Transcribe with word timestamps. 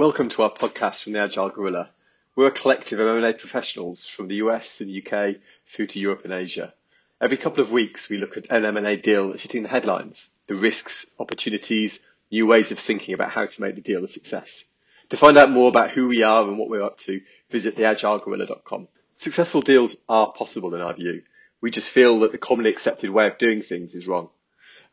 Welcome 0.00 0.30
to 0.30 0.44
our 0.44 0.50
podcast 0.50 1.04
from 1.04 1.12
the 1.12 1.18
Agile 1.18 1.50
Gorilla. 1.50 1.90
We're 2.34 2.46
a 2.46 2.50
collective 2.50 2.98
of 2.98 3.18
M&A 3.18 3.34
professionals 3.34 4.06
from 4.06 4.28
the 4.28 4.36
US 4.36 4.80
and 4.80 4.90
UK 4.90 5.36
through 5.68 5.88
to 5.88 6.00
Europe 6.00 6.24
and 6.24 6.32
Asia. 6.32 6.72
Every 7.20 7.36
couple 7.36 7.62
of 7.62 7.70
weeks, 7.70 8.08
we 8.08 8.16
look 8.16 8.38
at 8.38 8.46
an 8.48 8.64
M&A 8.64 8.96
deal 8.96 9.28
that's 9.28 9.42
hitting 9.42 9.62
the 9.62 9.68
headlines, 9.68 10.30
the 10.46 10.54
risks, 10.54 11.04
opportunities, 11.18 12.06
new 12.30 12.46
ways 12.46 12.72
of 12.72 12.78
thinking 12.78 13.12
about 13.12 13.30
how 13.30 13.44
to 13.44 13.60
make 13.60 13.74
the 13.74 13.82
deal 13.82 14.02
a 14.02 14.08
success. 14.08 14.64
To 15.10 15.18
find 15.18 15.36
out 15.36 15.50
more 15.50 15.68
about 15.68 15.90
who 15.90 16.08
we 16.08 16.22
are 16.22 16.44
and 16.44 16.56
what 16.56 16.70
we're 16.70 16.82
up 16.82 16.96
to, 17.00 17.20
visit 17.50 17.76
theagilegorilla.com. 17.76 18.88
Successful 19.12 19.60
deals 19.60 19.96
are 20.08 20.32
possible 20.32 20.74
in 20.74 20.80
our 20.80 20.94
view. 20.94 21.24
We 21.60 21.70
just 21.70 21.90
feel 21.90 22.20
that 22.20 22.32
the 22.32 22.38
commonly 22.38 22.70
accepted 22.70 23.10
way 23.10 23.26
of 23.26 23.36
doing 23.36 23.60
things 23.60 23.94
is 23.94 24.08
wrong. 24.08 24.30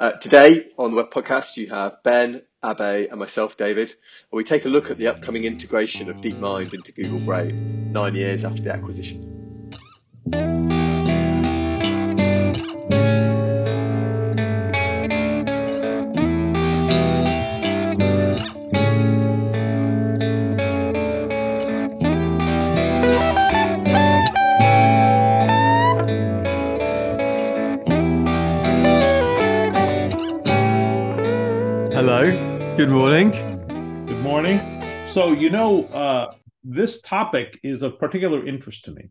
Uh, 0.02 0.12
today 0.12 0.68
on 0.78 0.92
the 0.92 0.98
web 0.98 1.12
podcast, 1.12 1.55
you 1.55 1.68
have 1.70 2.04
Ben, 2.04 2.42
Abe, 2.64 3.08
and 3.10 3.20
myself, 3.20 3.58
David, 3.58 3.89
and 3.89 3.98
we 4.32 4.44
take 4.44 4.66
a 4.66 4.70
look 4.70 4.89
at 4.89 4.98
the 4.98 5.07
upcoming 5.07 5.44
integration 5.44 6.10
of 6.10 6.18
DeepMind 6.18 6.74
into 6.74 6.92
Google 6.92 7.20
Brain, 7.20 7.92
nine 7.92 8.16
years 8.16 8.43
after 8.43 8.61
the 8.61 8.74
acquisition. 8.74 9.28
Good 32.88 32.95
morning. 32.95 33.31
Good 34.05 34.22
morning. 34.22 35.05
So, 35.05 35.33
you 35.33 35.50
know, 35.50 35.83
uh, 35.88 36.33
this 36.64 37.02
topic 37.02 37.59
is 37.61 37.83
of 37.83 38.00
particular 38.00 38.47
interest 38.47 38.85
to 38.85 38.91
me, 38.91 39.09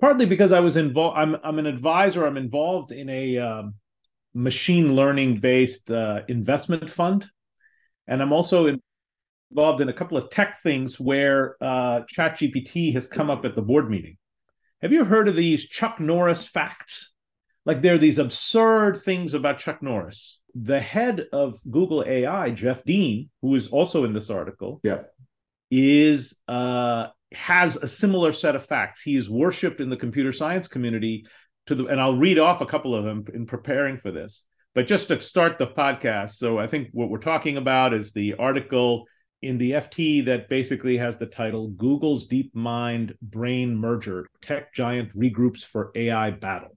partly 0.00 0.26
because 0.26 0.52
I 0.52 0.60
was 0.60 0.76
involved. 0.76 1.18
I'm 1.18 1.36
I'm 1.42 1.58
an 1.58 1.66
advisor. 1.66 2.24
I'm 2.24 2.36
involved 2.36 2.92
in 2.92 3.08
a 3.08 3.38
um, 3.38 3.74
machine 4.32 4.94
learning 4.94 5.40
based 5.40 5.90
uh, 5.90 6.20
investment 6.28 6.88
fund, 6.88 7.26
and 8.06 8.22
I'm 8.22 8.32
also 8.32 8.78
involved 9.50 9.80
in 9.80 9.88
a 9.88 9.92
couple 9.92 10.16
of 10.16 10.30
tech 10.30 10.62
things 10.62 11.00
where 11.00 11.56
uh, 11.60 12.02
ChatGPT 12.16 12.94
has 12.94 13.08
come 13.08 13.28
up 13.28 13.44
at 13.44 13.56
the 13.56 13.62
board 13.62 13.90
meeting. 13.90 14.18
Have 14.82 14.92
you 14.92 15.04
heard 15.04 15.26
of 15.26 15.34
these 15.34 15.68
Chuck 15.68 15.98
Norris 15.98 16.46
facts? 16.46 17.12
Like 17.66 17.82
there 17.82 17.94
are 17.94 17.98
these 17.98 18.18
absurd 18.18 19.02
things 19.02 19.34
about 19.34 19.58
Chuck 19.58 19.82
Norris 19.82 20.40
the 20.62 20.80
head 20.80 21.26
of 21.32 21.60
Google 21.70 22.02
AI, 22.06 22.50
Jeff 22.50 22.82
Dean, 22.84 23.28
who 23.42 23.54
is 23.54 23.68
also 23.68 24.04
in 24.04 24.14
this 24.14 24.30
article, 24.30 24.80
yeah. 24.82 25.02
is 25.70 26.40
uh, 26.48 27.08
has 27.32 27.76
a 27.76 27.86
similar 27.86 28.32
set 28.32 28.56
of 28.56 28.64
facts. 28.64 29.02
He 29.02 29.16
is 29.16 29.28
worshipped 29.28 29.80
in 29.80 29.90
the 29.90 29.96
computer 29.96 30.32
science 30.32 30.66
community 30.66 31.26
to 31.66 31.74
the, 31.74 31.86
and 31.86 32.00
I'll 32.00 32.16
read 32.16 32.38
off 32.38 32.62
a 32.62 32.66
couple 32.66 32.94
of 32.94 33.04
them 33.04 33.24
in 33.34 33.44
preparing 33.44 33.98
for 33.98 34.10
this. 34.10 34.44
But 34.74 34.86
just 34.86 35.08
to 35.08 35.20
start 35.20 35.58
the 35.58 35.66
podcast, 35.66 36.32
so 36.32 36.58
I 36.58 36.66
think 36.66 36.88
what 36.92 37.10
we're 37.10 37.18
talking 37.18 37.58
about 37.58 37.92
is 37.92 38.12
the 38.12 38.34
article 38.34 39.04
in 39.42 39.58
the 39.58 39.72
FT 39.72 40.24
that 40.26 40.48
basically 40.48 40.96
has 40.96 41.18
the 41.18 41.26
title 41.26 41.68
Google's 41.68 42.26
DeepMind 42.28 43.12
Brain 43.20 43.76
Merger 43.76 44.26
Tech 44.40 44.72
Giant 44.74 45.14
Regroups 45.16 45.64
for 45.64 45.92
AI 45.94 46.30
Battle. 46.30 46.76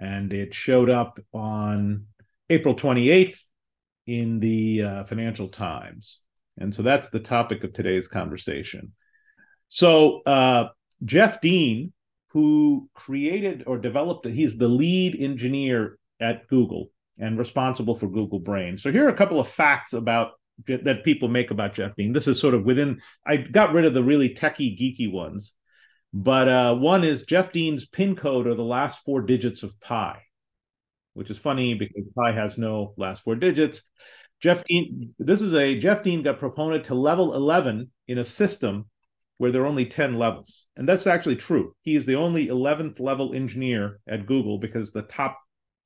And 0.00 0.32
it 0.32 0.54
showed 0.54 0.90
up 0.90 1.20
on 1.32 2.06
April 2.50 2.74
28th 2.74 3.38
in 4.06 4.40
the 4.40 4.82
uh, 4.82 5.04
Financial 5.04 5.48
Times. 5.48 6.20
And 6.58 6.74
so 6.74 6.82
that's 6.82 7.08
the 7.08 7.20
topic 7.20 7.64
of 7.64 7.72
today's 7.72 8.08
conversation. 8.08 8.92
So, 9.68 10.22
uh, 10.22 10.68
Jeff 11.04 11.40
Dean, 11.40 11.92
who 12.28 12.88
created 12.94 13.64
or 13.66 13.78
developed, 13.78 14.26
he's 14.26 14.56
the 14.56 14.68
lead 14.68 15.16
engineer 15.20 15.98
at 16.20 16.46
Google 16.48 16.90
and 17.18 17.38
responsible 17.38 17.94
for 17.94 18.08
Google 18.08 18.38
Brain. 18.38 18.76
So, 18.76 18.92
here 18.92 19.04
are 19.04 19.10
a 19.10 19.16
couple 19.16 19.40
of 19.40 19.48
facts 19.48 19.92
about 19.92 20.32
that 20.68 21.02
people 21.04 21.28
make 21.28 21.50
about 21.50 21.74
Jeff 21.74 21.96
Dean. 21.96 22.12
This 22.12 22.28
is 22.28 22.38
sort 22.40 22.54
of 22.54 22.64
within, 22.64 23.00
I 23.26 23.38
got 23.38 23.72
rid 23.72 23.84
of 23.84 23.94
the 23.94 24.04
really 24.04 24.30
techie, 24.30 24.78
geeky 24.78 25.10
ones. 25.10 25.54
But 26.14 26.48
uh, 26.48 26.74
one 26.76 27.04
is 27.04 27.24
Jeff 27.24 27.52
Dean's 27.52 27.84
PIN 27.84 28.16
code 28.16 28.46
are 28.46 28.54
the 28.54 28.62
last 28.62 29.04
four 29.04 29.20
digits 29.20 29.62
of 29.62 29.78
pi 29.80 30.22
which 31.14 31.30
is 31.30 31.38
funny 31.38 31.74
because 31.74 32.04
pi 32.16 32.32
has 32.32 32.58
no 32.58 32.92
last 32.96 33.22
four 33.22 33.36
digits. 33.36 33.82
Jeff 34.40 34.64
Dean, 34.64 35.14
this 35.18 35.40
is 35.40 35.54
a 35.54 35.78
Jeff 35.78 36.02
Dean 36.02 36.22
got 36.22 36.38
promoted 36.38 36.84
to 36.84 36.94
level 36.94 37.34
11 37.34 37.90
in 38.08 38.18
a 38.18 38.24
system 38.24 38.86
where 39.38 39.50
there 39.50 39.62
are 39.62 39.66
only 39.66 39.86
10 39.86 40.18
levels. 40.18 40.66
And 40.76 40.88
that's 40.88 41.06
actually 41.06 41.36
true. 41.36 41.74
He 41.80 41.96
is 41.96 42.04
the 42.04 42.16
only 42.16 42.48
11th 42.48 43.00
level 43.00 43.32
engineer 43.32 44.00
at 44.06 44.26
Google 44.26 44.58
because 44.58 44.92
the 44.92 45.02
top 45.02 45.38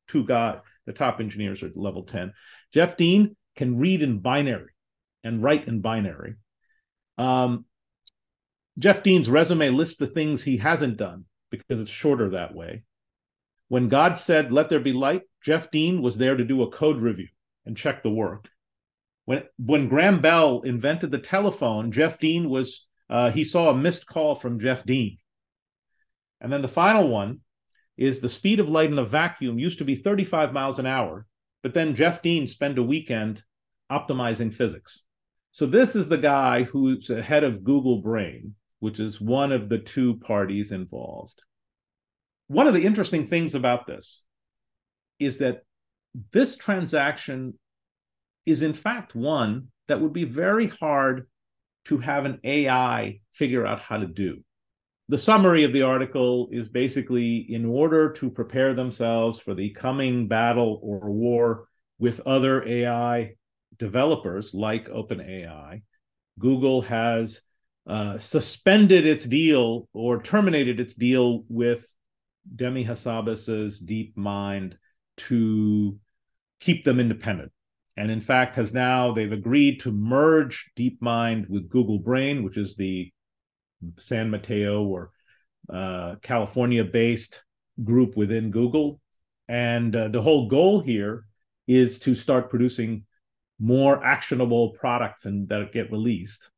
two 0.09 0.25
guys, 0.25 0.59
the 0.87 0.93
top 0.93 1.21
engineers 1.21 1.63
are 1.63 1.71
level 1.75 2.03
10. 2.03 2.33
Jeff 2.73 2.97
Dean 2.97 3.37
can 3.55 3.79
read 3.79 4.03
in 4.03 4.19
binary 4.19 4.73
and 5.23 5.43
write 5.43 5.69
in 5.69 5.81
binary. 5.81 6.35
Um, 7.17 7.65
Jeff 8.79 9.03
Dean's 9.03 9.29
resume 9.29 9.71
lists 9.71 9.97
the 9.97 10.07
things 10.07 10.43
he 10.43 10.57
hasn't 10.57 10.97
done 10.97 11.25
because 11.51 11.81
it's 11.81 11.91
shorter 11.91 12.31
that 12.31 12.55
way. 12.55 12.85
When 13.69 13.89
God 13.89 14.19
said, 14.19 14.53
Let 14.53 14.69
there 14.69 14.81
be 14.81 14.93
light, 14.93 15.23
Jeff 15.43 15.71
Dean 15.71 16.01
was 16.01 16.17
there 16.17 16.37
to 16.37 16.45
do 16.45 16.63
a 16.63 16.71
code 16.71 17.01
review 17.01 17.29
and 17.67 17.77
check 17.77 18.03
the 18.03 18.11
work. 18.11 18.49
When, 19.25 19.43
when 19.59 19.89
Graham 19.89 20.21
Bell 20.21 20.63
invented 20.63 21.11
the 21.11 21.19
telephone, 21.19 21.93
Jeff 21.93 22.19
Dean 22.19 22.49
was, 22.49 22.87
uh, 23.11 23.31
he 23.31 23.45
saw 23.45 23.71
a 23.71 23.77
missed 23.77 24.07
call 24.07 24.35
from 24.35 24.61
Jeff 24.61 24.85
Dean. 24.85 25.19
And 26.41 26.53
then 26.53 26.63
the 26.63 26.69
final 26.69 27.09
one 27.09 27.41
is 27.97 28.21
the 28.21 28.29
speed 28.29 28.61
of 28.61 28.69
light 28.69 28.91
in 28.91 28.99
a 28.99 29.05
vacuum 29.05 29.59
used 29.59 29.79
to 29.79 29.85
be 29.85 29.97
35 29.97 30.53
miles 30.53 30.79
an 30.79 30.87
hour, 30.87 31.27
but 31.63 31.75
then 31.75 31.97
Jeff 31.97 32.23
Dean 32.23 32.47
spent 32.47 32.79
a 32.79 32.83
weekend 32.83 33.43
optimizing 33.91 34.55
physics. 34.55 35.03
So 35.51 35.67
this 35.67 35.97
is 35.97 36.09
the 36.09 36.17
guy 36.17 36.63
who's 36.63 37.09
head 37.09 37.43
of 37.43 37.65
Google 37.65 38.01
Brain, 38.01 38.55
which 38.81 39.01
is 39.01 39.21
one 39.21 39.53
of 39.53 39.69
the 39.69 39.79
two 39.79 40.17
parties 40.19 40.73
involved 40.73 41.43
one 42.49 42.67
of 42.67 42.75
the 42.75 42.85
interesting 42.85 43.27
things 43.27 43.55
about 43.55 43.87
this 43.87 44.25
is 45.19 45.39
that 45.39 45.63
this 46.33 46.57
transaction 46.57 47.55
is 48.47 48.63
in 48.63 48.73
fact 48.73 49.15
one 49.15 49.69
that 49.87 50.01
would 50.01 50.15
be 50.15 50.25
very 50.25 50.67
hard 50.67 51.29
to 51.85 51.99
have 51.99 52.25
an 52.25 52.41
AI 52.45 53.21
figure 53.33 53.67
out 53.67 53.79
how 53.79 53.99
to 53.99 54.07
do. 54.07 54.43
The 55.11 55.19
summary 55.19 55.65
of 55.65 55.73
the 55.73 55.83
article 55.83 56.49
is 56.51 56.69
basically 56.69 57.47
in 57.49 57.65
order 57.65 58.13
to 58.13 58.31
prepare 58.31 58.75
themselves 58.75 59.39
for 59.39 59.55
the 59.55 59.71
coming 59.71 60.29
battle 60.29 60.81
or 60.83 61.11
war 61.11 61.69
with 61.99 62.21
other 62.27 62.67
AI 62.67 63.35
developers 63.79 64.53
like 64.53 64.89
OpenAI, 64.89 65.83
Google 66.39 66.83
has 66.83 67.41
uh, 67.89 68.19
suspended 68.19 69.07
its 69.07 69.25
deal 69.25 69.89
or 69.95 70.23
terminated 70.23 70.79
its 70.79 70.95
deal 70.95 71.45
with 71.49 71.91
Demis 72.55 72.87
Hassabis's 72.87 73.83
DeepMind 73.83 74.75
to 75.17 75.99
keep 76.61 76.85
them 76.85 77.01
independent. 77.01 77.51
And 77.97 78.11
in 78.11 78.21
fact, 78.21 78.57
has 78.57 78.73
now 78.73 79.13
they've 79.13 79.33
agreed 79.33 79.81
to 79.81 79.91
merge 79.91 80.71
DeepMind 80.79 81.49
with 81.49 81.69
Google 81.71 81.99
Brain, 81.99 82.45
which 82.45 82.57
is 82.57 82.77
the 82.77 83.11
San 83.97 84.31
Mateo 84.31 84.85
or 84.85 85.11
uh, 85.73 86.17
California-based 86.23 87.43
group 87.83 88.17
within 88.17 88.51
Google. 88.51 89.01
And 89.49 89.97
uh, 89.97 90.09
the 90.09 90.23
whole 90.23 90.49
goal 90.49 90.81
here 90.81 91.25
is 91.67 91.99
to 92.01 92.15
start 92.15 92.51
producing 92.51 93.05
more 93.59 94.05
actionable 94.05 94.71
products 94.71 95.25
and 95.25 95.49
that 95.49 95.73
get 95.73 95.91
released. 95.91 96.51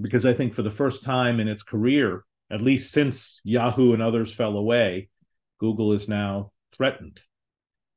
Because 0.00 0.24
I 0.24 0.32
think 0.32 0.54
for 0.54 0.62
the 0.62 0.70
first 0.70 1.02
time 1.02 1.40
in 1.40 1.48
its 1.48 1.62
career, 1.62 2.24
at 2.50 2.62
least 2.62 2.92
since 2.92 3.40
Yahoo 3.44 3.92
and 3.92 4.02
others 4.02 4.32
fell 4.32 4.56
away, 4.56 5.08
Google 5.58 5.92
is 5.92 6.08
now 6.08 6.52
threatened 6.72 7.20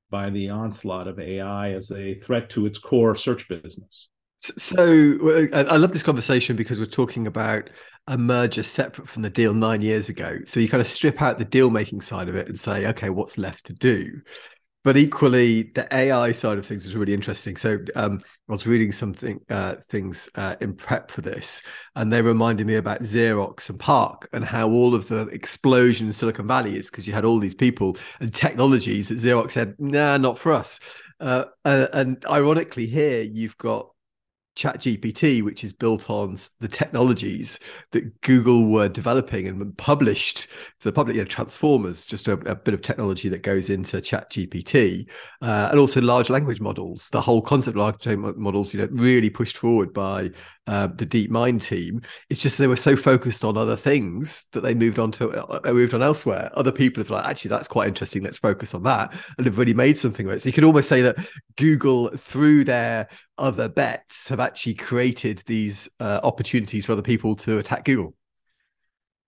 by 0.09 0.29
the 0.29 0.49
onslaught 0.49 1.07
of 1.07 1.19
AI 1.19 1.71
as 1.71 1.91
a 1.91 2.13
threat 2.13 2.49
to 2.51 2.65
its 2.65 2.77
core 2.77 3.15
search 3.15 3.47
business. 3.47 4.09
So 4.37 5.47
I 5.53 5.77
love 5.77 5.93
this 5.93 6.03
conversation 6.03 6.55
because 6.55 6.77
we're 6.77 6.85
talking 6.85 7.27
about 7.27 7.69
a 8.07 8.17
merger 8.17 8.61
separate 8.61 9.07
from 9.07 9.21
the 9.21 9.29
deal 9.29 9.53
nine 9.53 9.81
years 9.81 10.09
ago. 10.09 10.39
So 10.45 10.59
you 10.59 10.67
kind 10.67 10.81
of 10.81 10.87
strip 10.87 11.21
out 11.21 11.37
the 11.37 11.45
deal 11.45 11.69
making 11.69 12.01
side 12.01 12.27
of 12.27 12.35
it 12.35 12.49
and 12.49 12.59
say, 12.59 12.85
okay, 12.87 13.09
what's 13.09 13.37
left 13.37 13.65
to 13.67 13.73
do? 13.73 14.21
But 14.83 14.97
equally 14.97 15.63
the 15.63 15.87
AI 15.95 16.33
side 16.33 16.57
of 16.57 16.65
things 16.65 16.85
is 16.85 16.95
really 16.95 17.13
interesting. 17.13 17.55
So 17.55 17.79
um, 17.95 18.21
I 18.49 18.51
was 18.51 18.67
reading 18.67 18.91
something 18.91 19.39
uh, 19.49 19.75
things 19.87 20.29
uh, 20.35 20.55
in 20.59 20.75
prep 20.75 21.09
for 21.09 21.21
this, 21.21 21.61
and 21.95 22.11
they 22.11 22.21
reminded 22.21 22.67
me 22.67 22.75
about 22.75 22.99
Xerox 22.99 23.69
and 23.69 23.79
PARC 23.79 24.27
and 24.33 24.43
how 24.43 24.69
all 24.69 24.93
of 24.93 25.07
the 25.07 25.27
explosion 25.27 26.07
in 26.07 26.13
Silicon 26.13 26.47
Valley 26.47 26.77
is 26.77 26.89
because 26.89 27.07
you 27.07 27.13
had 27.13 27.23
all 27.23 27.39
these 27.39 27.55
people 27.55 27.95
and 28.19 28.33
technologies 28.33 29.07
that 29.07 29.19
Xerox 29.19 29.51
said, 29.51 29.75
"Nah, 29.79 30.17
not 30.17 30.37
for 30.37 30.51
us." 30.51 30.81
Uh, 31.19 31.45
and, 31.63 31.89
and 31.93 32.25
ironically, 32.29 32.85
here 32.85 33.21
you've 33.21 33.57
got 33.57 33.92
ChatGPT, 34.55 35.41
which 35.41 35.63
is 35.63 35.73
built 35.73 36.09
on 36.09 36.37
the 36.59 36.67
technologies 36.67 37.59
that 37.91 38.21
Google 38.21 38.67
were 38.67 38.87
developing 38.87 39.47
and 39.47 39.77
published 39.77 40.47
to 40.79 40.83
the 40.83 40.91
public, 40.91 41.15
you 41.15 41.21
know, 41.21 41.27
transformers, 41.27 42.05
just 42.05 42.27
a, 42.27 42.33
a 42.33 42.55
bit 42.55 42.73
of 42.73 42.81
technology 42.81 43.29
that 43.29 43.41
goes 43.43 43.69
into 43.69 43.97
ChatGPT, 43.97 45.09
uh, 45.41 45.69
and 45.71 45.79
also 45.79 46.01
large 46.01 46.29
language 46.29 46.61
models. 46.61 47.09
The 47.09 47.21
whole 47.21 47.41
concept 47.41 47.75
of 47.75 47.81
large 47.81 48.05
language 48.05 48.35
models, 48.37 48.73
you 48.73 48.81
know, 48.81 48.89
really 48.91 49.29
pushed 49.29 49.57
forward 49.57 49.93
by 49.93 50.31
uh, 50.67 50.87
the 50.87 51.05
DeepMind 51.05 51.61
team. 51.61 52.01
It's 52.29 52.41
just 52.41 52.57
they 52.57 52.67
were 52.67 52.75
so 52.75 52.95
focused 52.95 53.43
on 53.43 53.57
other 53.57 53.75
things 53.75 54.45
that 54.51 54.61
they 54.61 54.73
moved 54.73 54.99
on 54.99 55.11
to 55.13 55.29
uh, 55.29 55.73
moved 55.73 55.93
on 55.93 56.01
elsewhere. 56.01 56.51
Other 56.53 56.71
people 56.71 57.01
have 57.01 57.09
like, 57.09 57.25
actually, 57.25 57.49
that's 57.49 57.67
quite 57.67 57.87
interesting. 57.87 58.23
Let's 58.23 58.37
focus 58.37 58.73
on 58.73 58.83
that, 58.83 59.13
and 59.37 59.45
have 59.45 59.57
really 59.57 59.73
made 59.73 59.97
something 59.97 60.25
of 60.25 60.31
it. 60.33 60.41
So 60.41 60.49
you 60.49 60.53
could 60.53 60.63
almost 60.63 60.89
say 60.89 61.01
that 61.01 61.17
Google, 61.57 62.09
through 62.15 62.63
their 62.65 63.09
other 63.37 63.69
bets 63.69 64.29
have 64.29 64.39
actually 64.39 64.75
created 64.75 65.43
these 65.45 65.89
uh, 65.99 66.19
opportunities 66.23 66.85
for 66.85 66.93
other 66.93 67.01
people 67.01 67.35
to 67.35 67.57
attack 67.57 67.85
Google. 67.85 68.13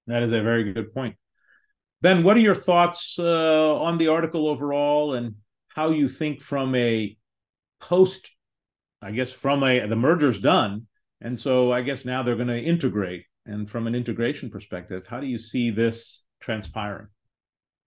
That 0.08 0.24
is 0.24 0.32
a 0.32 0.42
very 0.42 0.72
good 0.74 0.94
point. 0.94 1.16
Ben, 2.02 2.24
what 2.24 2.38
are 2.38 2.42
your 2.42 2.56
thoughts 2.56 3.16
uh, 3.18 3.76
on 3.80 3.98
the 3.98 4.10
article 4.10 4.48
overall 4.48 5.16
and 5.16 5.36
how 5.70 5.90
you 5.90 6.08
think 6.08 6.42
from 6.42 6.76
a 6.76 7.18
post, 7.80 8.32
I 9.02 9.12
guess, 9.12 9.32
from 9.32 9.64
a 9.64 9.86
the 9.86 9.96
merger's 9.96 10.40
done. 10.40 10.88
And 11.22 11.38
so 11.38 11.72
I 11.72 11.82
guess 11.82 12.06
now 12.06 12.24
they're 12.24 12.36
going 12.36 12.48
to 12.48 12.60
integrate. 12.60 13.26
And 13.46 13.70
from 13.70 13.86
an 13.86 13.94
integration 13.94 14.50
perspective, 14.50 15.06
how 15.08 15.20
do 15.20 15.28
you 15.28 15.38
see 15.38 15.70
this 15.70 16.24
transpiring? 16.40 17.08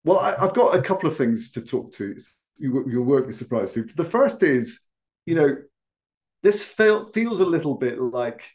Well, 0.04 0.18
I, 0.20 0.38
have 0.38 0.54
got 0.54 0.76
a 0.76 0.82
couple 0.82 1.08
of 1.08 1.16
things 1.16 1.50
to 1.52 1.60
talk 1.60 1.92
to. 1.94 2.16
You, 2.56 2.88
you 2.88 3.02
won't 3.02 3.26
be 3.26 3.32
surprised. 3.32 3.96
The 3.96 4.04
first 4.04 4.42
is, 4.42 4.82
you 5.26 5.34
know, 5.34 5.56
this 6.42 6.64
feel, 6.64 7.04
feels 7.04 7.40
a 7.40 7.46
little 7.46 7.74
bit 7.74 8.00
like, 8.00 8.50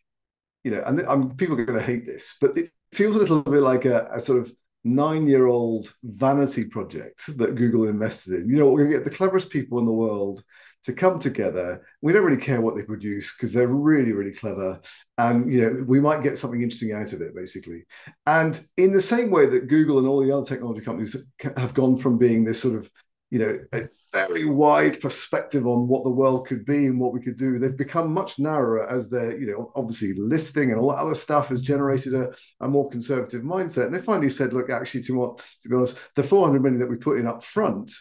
you 0.63 0.71
know, 0.71 0.83
and 0.85 1.01
I'm, 1.01 1.35
people 1.35 1.59
are 1.59 1.65
going 1.65 1.79
to 1.79 1.85
hate 1.85 2.05
this, 2.05 2.37
but 2.39 2.57
it 2.57 2.69
feels 2.93 3.15
a 3.15 3.19
little 3.19 3.41
bit 3.41 3.61
like 3.61 3.85
a, 3.85 4.09
a 4.13 4.19
sort 4.19 4.41
of 4.41 4.53
nine-year-old 4.85 5.93
vanity 6.03 6.65
project 6.67 7.37
that 7.37 7.55
Google 7.55 7.87
invested 7.87 8.41
in. 8.41 8.49
You 8.49 8.57
know, 8.57 8.67
we're 8.69 8.79
going 8.79 8.91
to 8.91 8.97
get 8.97 9.05
the 9.05 9.15
cleverest 9.15 9.49
people 9.49 9.79
in 9.79 9.85
the 9.85 9.91
world 9.91 10.43
to 10.83 10.91
come 10.91 11.17
together. 11.17 11.85
We 12.01 12.11
don't 12.11 12.25
really 12.25 12.41
care 12.41 12.59
what 12.59 12.75
they 12.75 12.81
produce 12.81 13.33
because 13.35 13.53
they're 13.53 13.67
really, 13.67 14.11
really 14.11 14.33
clever. 14.33 14.81
And, 15.17 15.51
you 15.51 15.61
know, 15.61 15.85
we 15.87 16.01
might 16.01 16.23
get 16.23 16.37
something 16.37 16.61
interesting 16.61 16.91
out 16.91 17.13
of 17.13 17.21
it, 17.21 17.33
basically. 17.33 17.85
And 18.25 18.59
in 18.75 18.91
the 18.91 18.99
same 18.99 19.31
way 19.31 19.45
that 19.45 19.69
Google 19.69 19.99
and 19.99 20.07
all 20.07 20.21
the 20.21 20.35
other 20.35 20.45
technology 20.45 20.81
companies 20.81 21.15
have 21.55 21.73
gone 21.73 21.95
from 21.95 22.17
being 22.17 22.43
this 22.43 22.61
sort 22.61 22.75
of 22.75 22.91
you 23.33 23.39
know, 23.39 23.59
a 23.73 23.89
very 24.11 24.45
wide 24.45 25.01
perspective 25.01 25.65
on 25.65 25.87
what 25.87 26.03
the 26.03 26.09
world 26.11 26.45
could 26.45 26.63
be 26.65 26.85
and 26.85 26.99
what 26.99 27.13
we 27.13 27.19
could 27.19 27.35
do. 27.35 27.57
They've 27.57 27.75
become 27.75 28.13
much 28.13 28.37
narrower 28.37 28.87
as 28.87 29.09
they're, 29.09 29.35
you 29.39 29.47
know, 29.47 29.71
obviously 29.75 30.13
listing 30.13 30.69
and 30.69 30.79
all 30.79 30.89
that 30.89 30.99
other 30.99 31.15
stuff 31.15 31.47
has 31.47 31.59
generated 31.59 32.13
a, 32.13 32.31
a 32.61 32.67
more 32.67 32.87
conservative 32.91 33.41
mindset. 33.41 33.87
And 33.87 33.95
they 33.95 33.99
finally 33.99 34.29
said, 34.29 34.53
look, 34.53 34.69
actually, 34.69 35.01
to 35.05 35.15
what 35.15 35.39
to 35.63 35.67
be 35.67 35.75
honest, 35.75 35.97
the 36.13 36.21
400 36.21 36.61
million 36.61 36.79
that 36.79 36.89
we 36.91 36.95
put 36.95 37.17
in 37.17 37.25
up 37.25 37.43
front, 37.43 37.91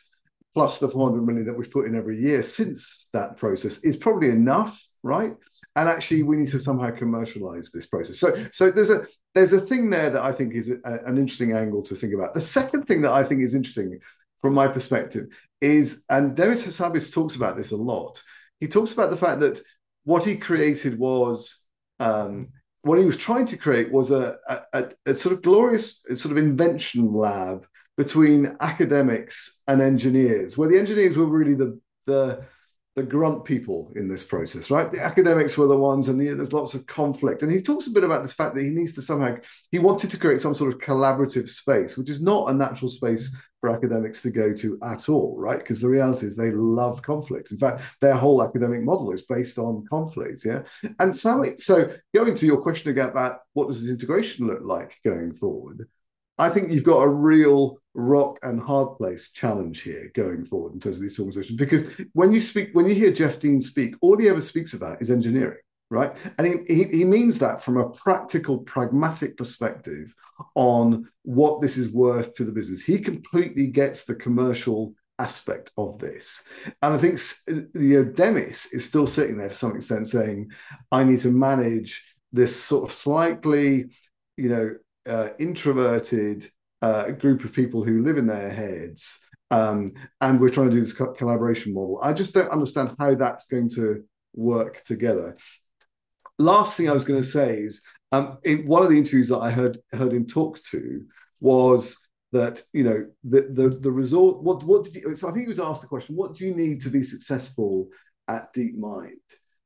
plus 0.53 0.79
the 0.79 0.89
400 0.89 1.23
million 1.23 1.47
that 1.47 1.57
we've 1.57 1.71
put 1.71 1.87
in 1.87 1.95
every 1.95 2.21
year 2.21 2.43
since 2.43 3.09
that 3.15 3.39
process 3.39 3.79
is 3.79 3.97
probably 3.97 4.29
enough, 4.29 4.87
right? 5.03 5.35
And 5.77 5.89
actually, 5.89 6.25
we 6.25 6.37
need 6.37 6.49
to 6.49 6.61
somehow 6.61 6.91
commercialize 6.91 7.71
this 7.71 7.87
process. 7.87 8.19
So, 8.19 8.37
so 8.53 8.71
there's 8.71 8.91
a 8.91 9.07
there's 9.35 9.55
a 9.55 9.61
thing 9.63 9.89
there 9.89 10.11
that 10.11 10.23
I 10.23 10.31
think 10.31 10.53
is 10.53 10.69
a, 10.69 10.99
an 11.07 11.17
interesting 11.17 11.53
angle 11.53 11.83
to 11.85 11.95
think 11.95 12.13
about. 12.13 12.35
The 12.35 12.41
second 12.43 12.83
thing 12.83 13.01
that 13.01 13.13
I 13.13 13.25
think 13.25 13.41
is 13.41 13.55
interesting 13.55 13.99
from 14.43 14.55
my 14.55 14.69
perspective 14.69 15.29
is, 15.61 16.05
and 16.11 16.37
Demis 16.37 16.67
Hassabis 16.67 17.13
talks 17.13 17.37
about 17.37 17.57
this 17.57 17.71
a 17.71 17.77
lot. 17.77 18.23
He 18.61 18.69
talks 18.69 18.93
about 18.93 19.11
the 19.11 19.17
fact 19.17 19.41
that 19.41 19.61
what 20.05 20.27
he 20.27 20.37
created 20.37 20.99
was, 20.99 21.65
um, 22.01 22.49
what 22.83 22.99
he 22.99 23.05
was 23.05 23.17
trying 23.17 23.47
to 23.47 23.57
create 23.57 23.93
was 23.93 24.11
a, 24.11 24.37
a, 24.73 24.91
a 25.07 25.15
sort 25.15 25.33
of 25.33 25.43
glorious 25.43 26.05
sort 26.15 26.33
of 26.33 26.37
invention 26.37 27.13
lab 27.13 27.65
between 27.97 28.57
academics 28.61 29.63
and 29.69 29.81
engineers, 29.81 30.59
where 30.59 30.69
the 30.69 30.79
engineers 30.79 31.17
were 31.17 31.27
really 31.27 31.55
the 31.55 31.81
the 32.07 32.45
the 32.95 33.03
grunt 33.03 33.45
people 33.45 33.91
in 33.97 34.07
this 34.07 34.23
process, 34.23 34.71
right? 34.71 34.93
The 34.93 35.03
academics 35.03 35.57
were 35.57 35.67
the 35.67 35.77
ones, 35.77 36.09
and 36.09 36.21
the, 36.21 36.35
there's 36.35 36.53
lots 36.53 36.75
of 36.75 36.87
conflict. 36.87 37.43
And 37.43 37.51
he 37.51 37.63
talks 37.63 37.87
a 37.87 37.91
bit 37.91 38.05
about 38.05 38.23
this 38.23 38.35
fact 38.35 38.55
that 38.55 38.63
he 38.63 38.69
needs 38.69 38.93
to 38.95 39.03
somehow, 39.03 39.37
he 39.71 39.79
wanted 39.79 40.11
to 40.11 40.19
create 40.19 40.43
some 40.43 40.55
sort 40.55 40.75
of 40.75 40.81
collaborative 40.81 41.49
space, 41.49 41.97
which 41.97 42.11
is 42.11 42.21
not 42.21 42.51
a 42.51 42.55
natural 42.55 42.91
space 42.91 43.35
for 43.63 43.71
academics 43.71 44.21
to 44.23 44.31
go 44.31 44.53
to 44.53 44.79
at 44.83 45.09
all, 45.09 45.39
right? 45.39 45.61
Because 45.61 45.81
the 45.81 45.89
reality 45.89 46.27
is 46.27 46.37
they 46.37 46.51
love 46.51 47.01
conflict. 47.01 47.51
In 47.51 47.57
fact, 47.57 47.83
their 48.03 48.15
whole 48.15 48.43
academic 48.43 48.83
model 48.83 49.13
is 49.13 49.23
based 49.23 49.57
on 49.57 49.87
conflict, 49.89 50.45
yeah? 50.45 50.63
And 50.99 51.17
so, 51.17 51.45
so 51.57 51.95
going 52.15 52.35
to 52.35 52.47
your 52.47 52.61
question 52.61 52.91
again 52.91 53.09
about 53.09 53.39
what 53.55 53.69
does 53.69 53.83
this 53.83 53.91
integration 53.91 54.49
look 54.49 54.61
like 54.63 54.99
going 55.03 55.33
forward, 55.33 55.89
I 56.43 56.51
think 56.51 56.73
you've 56.73 56.83
got 56.83 57.03
a 57.03 57.09
real 57.09 57.79
rock 57.95 58.41
and 58.43 58.61
hard 58.61 58.99
place 58.99 59.31
challenge 59.31 59.83
here 59.83 60.11
going 60.13 60.45
forward 60.45 60.73
in 60.73 60.81
terms 60.81 60.97
of 60.97 61.03
these 61.03 61.21
organizations. 61.21 61.57
Because 61.57 61.85
when 62.15 62.33
you 62.33 62.41
speak, 62.41 62.71
when 62.73 62.87
you 62.87 62.97
hear 62.97 63.13
Jeff 63.13 63.39
Dean 63.39 63.61
speak, 63.61 63.95
all 64.01 64.19
he 64.19 64.29
ever 64.29 64.41
speaks 64.41 64.73
about 64.73 65.01
is 65.01 65.09
engineering, 65.09 65.61
right? 65.89 66.13
And 66.39 66.47
he, 66.49 66.75
he, 66.75 66.85
he 66.85 67.05
means 67.05 67.39
that 67.39 67.63
from 67.63 67.77
a 67.77 67.91
practical, 67.91 68.59
pragmatic 68.59 69.37
perspective 69.37 70.13
on 70.57 71.09
what 71.23 71.61
this 71.61 71.77
is 71.77 71.93
worth 71.93 72.35
to 72.35 72.45
the 72.45 72.51
business. 72.51 72.83
He 72.83 72.99
completely 72.99 73.69
gets 73.69 74.03
the 74.03 74.17
commercial 74.17 74.95
aspect 75.21 75.71
of 75.77 76.01
this. 76.01 76.43
And 76.83 76.93
I 76.93 76.99
think 76.99 77.21
you 77.47 78.03
know, 78.03 78.05
Demis 78.05 78.67
is 78.73 78.85
still 78.85 79.07
sitting 79.07 79.39
there 79.39 79.51
to 79.51 79.55
some 79.55 79.77
extent 79.77 80.09
saying, 80.09 80.51
I 80.91 81.05
need 81.05 81.21
to 81.21 81.31
manage 81.31 82.03
this 82.33 82.61
sort 82.61 82.91
of 82.91 82.93
slightly, 82.93 83.91
you 84.37 84.49
know, 84.49 84.75
uh, 85.09 85.31
introverted 85.39 86.49
uh, 86.81 87.11
group 87.11 87.45
of 87.45 87.55
people 87.55 87.85
who 87.85 88.03
live 88.03 88.17
in 88.17 88.27
their 88.27 88.51
heads. 88.51 89.19
Um, 89.51 89.93
and 90.21 90.41
we're 90.41 90.51
trying 90.51 90.71
to 90.71 90.77
do 90.77 90.81
this 90.81 90.93
co- 90.93 91.13
collaboration 91.13 91.75
model. 91.75 91.99
I 92.03 92.13
just 92.13 92.33
don't 92.33 92.51
understand 92.51 92.95
how 92.99 93.15
that's 93.15 93.47
going 93.47 93.69
to 93.71 94.05
work 94.35 94.83
together. 94.85 95.37
Last 96.39 96.77
thing 96.77 96.89
I 96.89 96.95
was 96.95 97.05
going 97.05 97.21
to 97.21 97.27
say 97.29 97.61
is 97.61 97.83
um, 98.11 98.39
in 98.45 98.67
one 98.67 98.83
of 98.83 98.91
the 98.91 98.97
interviews 98.97 99.29
that 99.29 99.39
I 99.39 99.51
heard 99.51 99.79
heard 99.93 100.13
him 100.13 100.27
talk 100.27 100.63
to 100.71 101.05
was 101.41 101.97
that 102.33 102.63
you 102.73 102.85
know 102.85 103.07
the 103.25 103.43
the 103.53 103.69
the 103.69 103.93
resort. 103.93 104.43
What 104.43 104.65
what 104.65 104.85
did 104.85 104.95
you? 104.95 105.15
So 105.15 105.29
I 105.29 105.33
think 105.33 105.45
he 105.45 105.51
was 105.51 105.61
asked 105.61 105.83
the 105.83 105.87
question: 105.89 106.17
What 106.17 106.35
do 106.35 106.47
you 106.47 106.55
need 106.55 106.81
to 106.83 106.89
be 106.89 107.03
successful 107.03 107.89
at 108.29 108.53
DeepMind? 108.55 109.21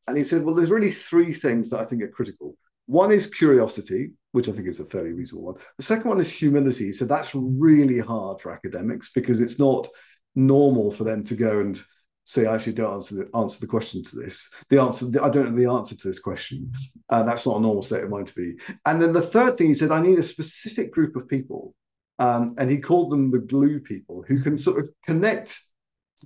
And 0.07 0.17
he 0.17 0.25
said, 0.25 0.43
Well, 0.45 0.55
there's 0.55 0.71
really 0.71 0.93
three 0.93 1.33
things 1.33 1.71
that 1.71 1.81
I 1.81 1.85
think 1.85 2.03
are 2.03 2.09
critical. 2.09 2.57
One 2.87 3.11
is 3.11 3.27
curiosity, 3.27 4.13
which 4.37 4.51
I 4.51 4.53
think 4.53 4.69
is 4.69 4.81
a 4.81 4.85
fairly 4.85 5.15
reasonable 5.15 5.47
one. 5.47 5.55
The 5.79 5.83
second 5.83 6.11
one 6.11 6.21
is 6.21 6.31
humility. 6.31 6.93
So 6.93 7.07
that's 7.07 7.35
really 7.35 8.01
hard 8.01 8.39
for 8.39 8.53
academics 8.53 9.11
because 9.11 9.41
it's 9.41 9.59
not 9.59 9.89
normal 10.35 10.91
for 10.91 11.05
them 11.05 11.25
to 11.25 11.35
go 11.35 11.61
and 11.61 11.83
say, 12.25 12.45
I 12.45 12.55
actually 12.55 12.75
don't 12.75 12.93
answer 12.93 13.15
the, 13.15 13.31
answer 13.35 13.61
the 13.61 13.67
question 13.67 14.05
to 14.05 14.17
this. 14.17 14.51
The 14.69 14.79
answer, 14.79 15.07
I 15.25 15.31
don't 15.31 15.53
know 15.53 15.57
the 15.57 15.73
answer 15.73 15.97
to 15.97 16.07
this 16.07 16.19
question. 16.19 16.71
Uh, 17.09 17.23
that's 17.23 17.47
not 17.47 17.57
a 17.57 17.61
normal 17.61 17.81
state 17.81 18.05
of 18.05 18.11
mind 18.11 18.27
to 18.27 18.35
be. 18.35 18.59
And 18.85 19.01
then 19.01 19.15
the 19.15 19.23
third 19.23 19.57
thing 19.57 19.69
he 19.69 19.75
said, 19.75 19.91
I 19.91 20.03
need 20.03 20.19
a 20.19 20.23
specific 20.23 20.93
group 20.93 21.17
of 21.17 21.27
people. 21.27 21.75
Um, 22.19 22.57
and 22.59 22.71
he 22.71 22.77
called 22.77 23.13
them 23.13 23.31
the 23.31 23.39
glue 23.39 23.81
people 23.81 24.23
who 24.29 24.43
can 24.43 24.59
sort 24.59 24.81
of 24.81 24.91
connect 25.07 25.59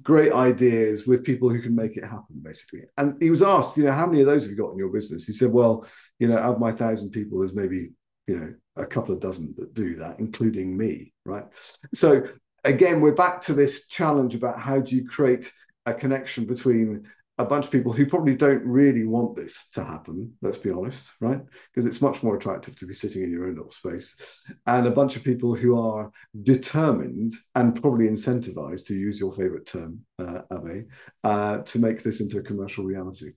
great 0.03 0.33
ideas 0.33 1.07
with 1.07 1.25
people 1.25 1.49
who 1.49 1.63
can 1.63 1.77
make 1.77 1.97
it 1.97 2.05
happen, 2.05 2.41
basically. 2.43 2.83
And 2.97 3.23
he 3.23 3.31
was 3.31 3.43
asked, 3.43 3.77
you 3.77 3.85
know, 3.85 3.93
how 3.93 4.07
many 4.07 4.21
of 4.21 4.27
those 4.27 4.43
have 4.43 4.51
you 4.51 4.57
got 4.57 4.73
in 4.73 4.79
your 4.79 4.93
business? 4.93 5.27
He 5.27 5.33
said, 5.33 5.53
well, 5.53 5.87
you 6.19 6.29
know, 6.29 6.39
of 6.39 6.59
my 6.59 6.73
thousand 6.73 7.11
people, 7.11 7.39
there's 7.39 7.55
maybe 7.55 7.91
you 8.31 8.39
know 8.39 8.55
a 8.77 8.87
couple 8.87 9.13
of 9.13 9.21
dozen 9.21 9.53
that 9.59 9.75
do 9.75 9.97
that 9.97 10.21
including 10.21 10.77
me 10.77 11.13
right? 11.25 11.47
So 11.93 12.23
again 12.65 13.01
we're 13.01 13.15
back 13.15 13.41
to 13.43 13.55
this 13.55 13.89
challenge 13.89 14.35
about 14.37 14.61
how 14.61 14.79
do 14.81 14.95
you 14.95 15.07
create 15.09 15.53
a 15.87 15.93
connection 15.93 16.45
between 16.45 17.09
a 17.39 17.45
bunch 17.45 17.65
of 17.65 17.73
people 17.73 17.93
who 17.93 18.05
probably 18.05 18.37
don't 18.37 18.63
really 18.65 19.05
want 19.05 19.35
this 19.35 19.67
to 19.73 19.83
happen 19.83 20.33
let's 20.43 20.59
be 20.59 20.71
honest 20.71 21.13
right? 21.21 21.41
Because 21.75 21.87
it's 21.87 22.01
much 22.01 22.23
more 22.23 22.37
attractive 22.37 22.79
to 22.79 22.87
be 22.87 22.95
sitting 22.95 23.25
in 23.25 23.33
your 23.33 23.47
own 23.47 23.57
little 23.57 23.73
space 23.73 24.47
and 24.67 24.87
a 24.87 24.93
bunch 24.93 25.17
of 25.17 25.25
people 25.25 25.53
who 25.57 25.77
are 25.77 26.13
determined 26.43 27.33
and 27.57 27.81
probably 27.81 28.07
incentivized 28.09 28.87
to 28.87 28.95
use 28.95 29.19
your 29.19 29.33
favorite 29.33 29.67
term 29.67 30.03
uh, 30.21 30.43
Abe, 30.53 30.87
uh, 31.25 31.59
to 31.59 31.81
make 31.81 32.05
this 32.05 32.21
into 32.21 32.39
a 32.39 32.43
commercial 32.43 32.85
reality. 32.85 33.33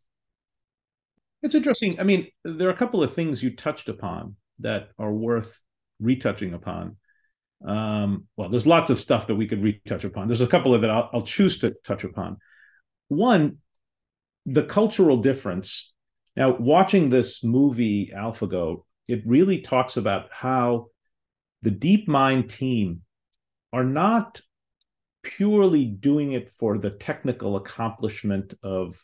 It's 1.42 1.56
interesting. 1.56 2.00
I 2.00 2.04
mean 2.04 2.28
there 2.46 2.68
are 2.68 2.78
a 2.78 2.78
couple 2.84 3.02
of 3.02 3.12
things 3.12 3.42
you 3.42 3.56
touched 3.56 3.90
upon 3.90 4.36
that 4.60 4.90
are 4.98 5.12
worth 5.12 5.62
retouching 6.00 6.54
upon. 6.54 6.98
Um, 7.66 8.28
well, 8.36 8.50
there's 8.50 8.68
lots 8.68 8.90
of 8.90 9.00
stuff 9.00 9.28
that 9.28 9.36
we 9.36 9.48
could 9.48 9.64
retouch 9.64 10.04
upon. 10.04 10.28
There's 10.28 10.42
a 10.42 10.48
couple 10.48 10.76
of 10.76 10.82
that 10.82 10.90
I'll, 10.90 11.10
I'll 11.14 11.22
choose 11.24 11.60
to 11.60 11.74
touch 11.86 12.04
upon. 12.04 12.38
One, 13.08 13.58
the 14.46 14.64
cultural 14.64 15.18
difference. 15.18 15.94
Now, 16.36 16.56
watching 16.58 17.10
this 17.10 17.44
movie 17.44 18.12
AlphaGo, 18.16 18.84
it 19.08 19.22
really 19.26 19.62
talks 19.62 19.98
about 19.98 20.28
how 20.32 20.88
the 21.62 21.72
DeepMind 21.72 22.50
team 22.50 23.02
are 23.72 23.84
not 23.84 24.42
purely 25.24 25.86
doing 25.86 26.34
it 26.34 26.52
for 26.52 26.78
the 26.78 26.90
technical 26.90 27.56
accomplishment 27.56 28.54
of 28.62 29.00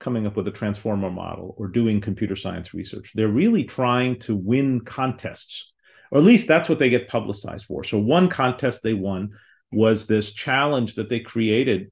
coming 0.00 0.26
up 0.26 0.36
with 0.36 0.46
a 0.48 0.52
transformer 0.52 1.10
model 1.10 1.54
or 1.58 1.68
doing 1.68 2.00
computer 2.00 2.36
science 2.36 2.72
research. 2.72 3.12
They're 3.14 3.28
really 3.28 3.64
trying 3.64 4.20
to 4.20 4.34
win 4.34 4.80
contests, 4.80 5.72
or 6.10 6.18
at 6.18 6.24
least 6.24 6.46
that's 6.46 6.68
what 6.68 6.78
they 6.78 6.90
get 6.90 7.08
publicized 7.08 7.66
for. 7.66 7.84
So, 7.84 7.98
one 7.98 8.28
contest 8.28 8.82
they 8.82 8.94
won 8.94 9.30
was 9.72 10.06
this 10.06 10.32
challenge 10.32 10.94
that 10.94 11.08
they 11.08 11.20
created 11.20 11.90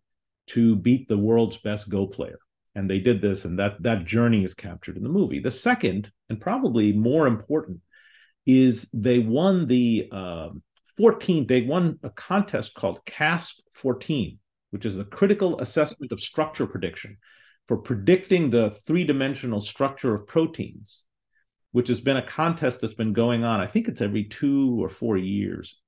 to 0.49 0.77
beat 0.77 1.09
the 1.09 1.19
world's 1.19 1.59
best 1.59 1.89
Go 1.89 2.07
player. 2.07 2.39
And 2.75 2.89
they 2.89 2.99
did 2.99 3.21
this, 3.21 3.45
and 3.45 3.59
that, 3.59 3.83
that 3.83 4.05
journey 4.05 4.45
is 4.45 4.55
captured 4.55 4.97
in 4.97 5.03
the 5.03 5.09
movie. 5.09 5.41
The 5.41 5.51
second, 5.51 6.11
and 6.29 6.41
probably 6.41 6.93
more 6.93 7.27
important, 7.27 7.81
is 8.45 8.89
they 8.93 9.19
won 9.19 9.67
the 9.67 10.09
uh, 10.13 10.51
14, 10.97 11.47
they 11.47 11.63
won 11.63 11.99
a 12.03 12.11
contest 12.11 12.75
called 12.75 13.05
CASP 13.05 13.61
14, 13.75 14.39
which 14.71 14.85
is 14.85 14.95
the 14.95 15.05
critical 15.05 15.59
assessment 15.61 16.13
of 16.13 16.21
structure 16.21 16.67
prediction 16.67 17.17
for 17.67 17.77
predicting 17.77 18.51
the 18.51 18.71
three 18.71 19.05
dimensional 19.05 19.61
structure 19.61 20.15
of 20.15 20.27
proteins, 20.27 21.03
which 21.73 21.89
has 21.89 22.01
been 22.01 22.17
a 22.17 22.27
contest 22.27 22.81
that's 22.81 22.95
been 22.95 23.13
going 23.13 23.45
on. 23.45 23.61
I 23.61 23.67
think 23.67 23.89
it's 23.89 24.01
every 24.01 24.25
two 24.25 24.83
or 24.83 24.89
four 24.89 25.17
years. 25.17 25.81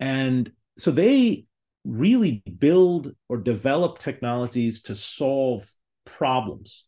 And 0.00 0.50
so 0.78 0.90
they 0.90 1.46
really 1.84 2.42
build 2.58 3.14
or 3.28 3.38
develop 3.38 3.98
technologies 3.98 4.82
to 4.82 4.94
solve 4.94 5.68
problems. 6.04 6.84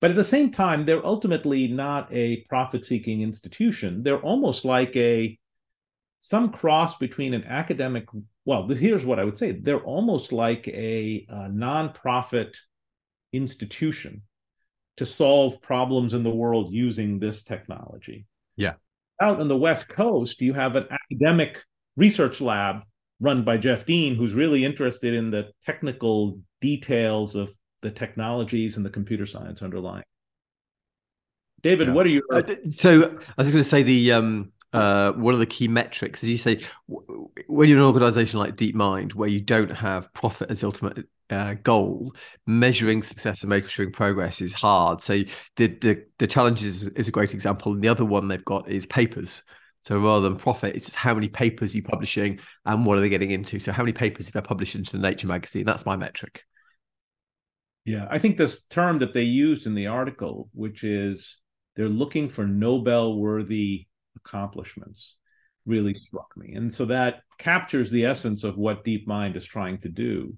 But 0.00 0.10
at 0.10 0.16
the 0.16 0.24
same 0.24 0.50
time, 0.50 0.84
they're 0.84 1.04
ultimately 1.04 1.68
not 1.68 2.12
a 2.12 2.42
profit 2.48 2.84
seeking 2.84 3.22
institution. 3.22 4.02
They're 4.02 4.20
almost 4.20 4.64
like 4.64 4.94
a 4.94 5.38
some 6.20 6.50
cross 6.50 6.96
between 6.96 7.34
an 7.34 7.44
academic 7.44 8.06
well 8.44 8.66
here's 8.66 9.04
what 9.04 9.20
i 9.20 9.24
would 9.24 9.38
say 9.38 9.52
they're 9.52 9.84
almost 9.84 10.32
like 10.32 10.66
a, 10.66 11.24
a 11.28 11.34
nonprofit 11.50 12.56
institution 13.36 14.22
to 14.96 15.06
solve 15.06 15.60
problems 15.60 16.14
in 16.14 16.22
the 16.22 16.30
world 16.30 16.72
using 16.72 17.18
this 17.18 17.42
technology. 17.42 18.26
Yeah. 18.56 18.74
Out 19.20 19.40
on 19.40 19.48
the 19.48 19.56
West 19.56 19.88
Coast, 19.88 20.40
you 20.40 20.52
have 20.54 20.76
an 20.76 20.86
academic 20.90 21.62
research 21.96 22.40
lab 22.40 22.82
run 23.20 23.44
by 23.44 23.56
Jeff 23.56 23.86
Dean, 23.86 24.14
who's 24.14 24.34
really 24.34 24.64
interested 24.64 25.14
in 25.14 25.30
the 25.30 25.50
technical 25.64 26.40
details 26.60 27.34
of 27.34 27.50
the 27.82 27.90
technologies 27.90 28.76
and 28.76 28.84
the 28.84 28.90
computer 28.90 29.26
science 29.26 29.62
underlying. 29.62 30.04
David, 31.62 31.88
yeah. 31.88 31.94
what 31.94 32.06
are 32.06 32.10
you? 32.10 32.22
Uh, 32.32 32.42
so 32.74 33.18
I 33.28 33.34
was 33.38 33.50
going 33.50 33.62
to 33.62 33.64
say 33.64 33.82
the 33.82 34.12
um, 34.12 34.52
uh, 34.72 35.12
one 35.12 35.34
of 35.34 35.40
the 35.40 35.46
key 35.46 35.68
metrics, 35.68 36.22
as 36.22 36.28
you 36.28 36.36
say, 36.36 36.60
when 36.86 37.68
you're 37.68 37.78
an 37.78 37.84
organization 37.84 38.38
like 38.38 38.56
DeepMind, 38.56 39.14
where 39.14 39.28
you 39.28 39.40
don't 39.40 39.70
have 39.70 40.12
profit 40.12 40.50
as 40.50 40.62
ultimate 40.62 41.06
uh, 41.30 41.54
goal, 41.54 42.14
measuring 42.46 43.02
success 43.02 43.42
and 43.42 43.50
measuring 43.50 43.92
progress 43.92 44.40
is 44.40 44.52
hard. 44.52 45.00
So 45.00 45.22
the 45.56 45.66
the, 45.66 46.04
the 46.18 46.26
challenge 46.26 46.62
is, 46.62 46.84
a 46.84 47.10
great 47.10 47.34
example. 47.34 47.72
And 47.72 47.82
the 47.82 47.88
other 47.88 48.04
one 48.04 48.28
they've 48.28 48.44
got 48.44 48.68
is 48.68 48.86
papers. 48.86 49.42
So 49.80 49.98
rather 49.98 50.28
than 50.28 50.38
profit, 50.38 50.74
it's 50.74 50.86
just 50.86 50.96
how 50.96 51.14
many 51.14 51.28
papers 51.28 51.74
you're 51.74 51.84
publishing 51.84 52.40
and 52.64 52.84
what 52.84 52.98
are 52.98 53.00
they 53.00 53.08
getting 53.08 53.30
into. 53.30 53.58
So 53.58 53.72
how 53.72 53.82
many 53.82 53.92
papers 53.92 54.26
have 54.26 54.36
I 54.36 54.46
published 54.46 54.74
into 54.74 54.92
the 54.92 54.98
Nature 54.98 55.28
magazine? 55.28 55.64
That's 55.64 55.86
my 55.86 55.96
metric. 55.96 56.42
Yeah, 57.84 58.08
I 58.10 58.18
think 58.18 58.36
this 58.36 58.64
term 58.64 58.98
that 58.98 59.12
they 59.12 59.22
used 59.22 59.66
in 59.66 59.76
the 59.76 59.86
article, 59.86 60.50
which 60.52 60.82
is 60.82 61.38
they're 61.76 61.88
looking 61.88 62.28
for 62.28 62.44
Nobel 62.44 63.16
worthy 63.16 63.86
accomplishments 64.16 65.16
really 65.66 65.94
struck 65.94 66.36
me. 66.36 66.54
And 66.54 66.72
so 66.72 66.86
that 66.86 67.22
captures 67.38 67.90
the 67.90 68.06
essence 68.06 68.42
of 68.44 68.56
what 68.56 68.84
DeepMind 68.84 69.36
is 69.36 69.44
trying 69.44 69.78
to 69.82 69.88
do. 69.88 70.34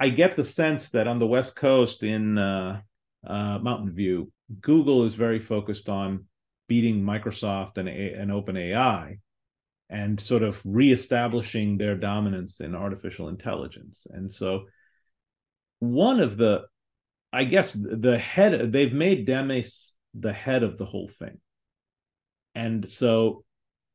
I 0.00 0.08
get 0.08 0.34
the 0.34 0.42
sense 0.42 0.90
that 0.90 1.06
on 1.06 1.18
the 1.18 1.26
West 1.26 1.54
Coast 1.54 2.02
in 2.02 2.38
uh, 2.38 2.80
uh, 3.26 3.58
Mountain 3.58 3.92
View, 3.92 4.32
Google 4.60 5.04
is 5.04 5.14
very 5.14 5.38
focused 5.38 5.90
on 5.90 6.24
beating 6.68 7.02
Microsoft 7.02 7.76
and, 7.76 7.86
and 7.86 8.30
OpenAI 8.30 9.18
and 9.90 10.18
sort 10.18 10.42
of 10.42 10.62
reestablishing 10.64 11.76
their 11.76 11.96
dominance 11.96 12.60
in 12.60 12.74
artificial 12.74 13.28
intelligence. 13.28 14.06
And 14.10 14.30
so 14.30 14.66
one 15.80 16.20
of 16.20 16.38
the, 16.38 16.62
I 17.30 17.44
guess, 17.44 17.74
the 17.74 18.18
head, 18.18 18.72
they've 18.72 18.92
made 18.92 19.26
Demis 19.26 19.94
the 20.14 20.32
head 20.32 20.62
of 20.62 20.78
the 20.78 20.86
whole 20.86 21.08
thing. 21.08 21.38
And 22.54 22.88
so 22.90 23.44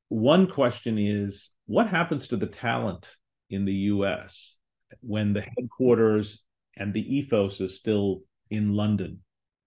one 0.10 0.52
question 0.52 1.00
is 1.00 1.50
what 1.66 1.88
happens 1.88 2.28
to 2.28 2.38
the 2.38 2.46
talent 2.46 3.16
in 3.50 3.66
the 3.66 3.74
US 3.74 4.58
when 5.02 5.34
the 5.34 5.42
headquarters 5.42 6.44
and 6.78 6.94
the 6.94 7.16
ethos 7.16 7.62
is 7.62 7.78
still 7.78 8.22
in 8.50 8.74
London? 8.74 9.20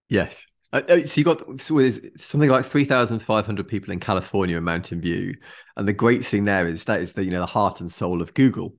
Yes. 0.09 0.47
Uh, 0.73 0.83
uh 0.89 1.07
so 1.07 1.21
you 1.21 1.25
got 1.25 1.61
so 1.61 1.91
something 2.17 2.51
like 2.51 2.65
three 2.65 2.85
thousand 2.85 3.21
five 3.21 3.47
hundred 3.47 3.69
people 3.69 3.93
in 3.93 4.01
California 4.01 4.57
in 4.57 4.65
Mountain 4.65 5.01
View, 5.01 5.35
and 5.77 5.89
the 5.89 5.93
great 5.93 6.25
thing 6.25 6.45
there 6.45 6.67
is 6.67 6.85
that 6.85 7.01
is 7.01 7.15
the 7.15 7.25
you 7.25 7.31
know 7.31 7.41
the 7.41 7.47
heart 7.47 7.81
and 7.81 7.91
soul 7.91 8.21
of 8.21 8.35
Google. 8.35 8.75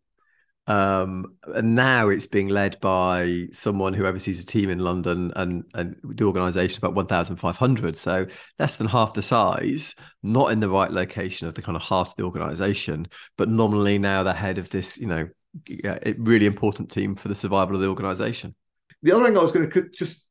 Um, 0.69 1.35
and 1.47 1.73
now 1.73 2.09
it's 2.09 2.27
being 2.27 2.47
led 2.47 2.79
by 2.79 3.47
someone 3.51 3.95
who 3.95 4.05
oversees 4.05 4.39
a 4.39 4.45
team 4.45 4.69
in 4.69 4.77
London 4.77 5.33
and, 5.35 5.63
and 5.73 5.95
the 6.03 6.25
organization 6.25 6.77
about 6.77 6.93
1,500. 6.93 7.97
So 7.97 8.27
less 8.59 8.77
than 8.77 8.85
half 8.85 9.15
the 9.15 9.23
size, 9.23 9.95
not 10.21 10.51
in 10.51 10.59
the 10.59 10.69
right 10.69 10.91
location 10.91 11.47
of 11.47 11.55
the 11.55 11.63
kind 11.63 11.75
of 11.75 11.81
heart 11.81 12.09
of 12.09 12.15
the 12.17 12.23
organization, 12.23 13.07
but 13.35 13.49
nominally 13.49 13.97
now 13.97 14.21
the 14.21 14.31
head 14.31 14.59
of 14.59 14.69
this, 14.69 14.95
you 14.95 15.07
know, 15.07 15.27
really 16.17 16.45
important 16.45 16.91
team 16.91 17.15
for 17.15 17.27
the 17.27 17.35
survival 17.35 17.75
of 17.75 17.81
the 17.81 17.87
organization. 17.87 18.55
The 19.01 19.11
other 19.11 19.25
thing 19.25 19.37
I 19.37 19.41
was 19.41 19.51
going 19.51 19.69
to 19.69 19.89
just 19.89 20.25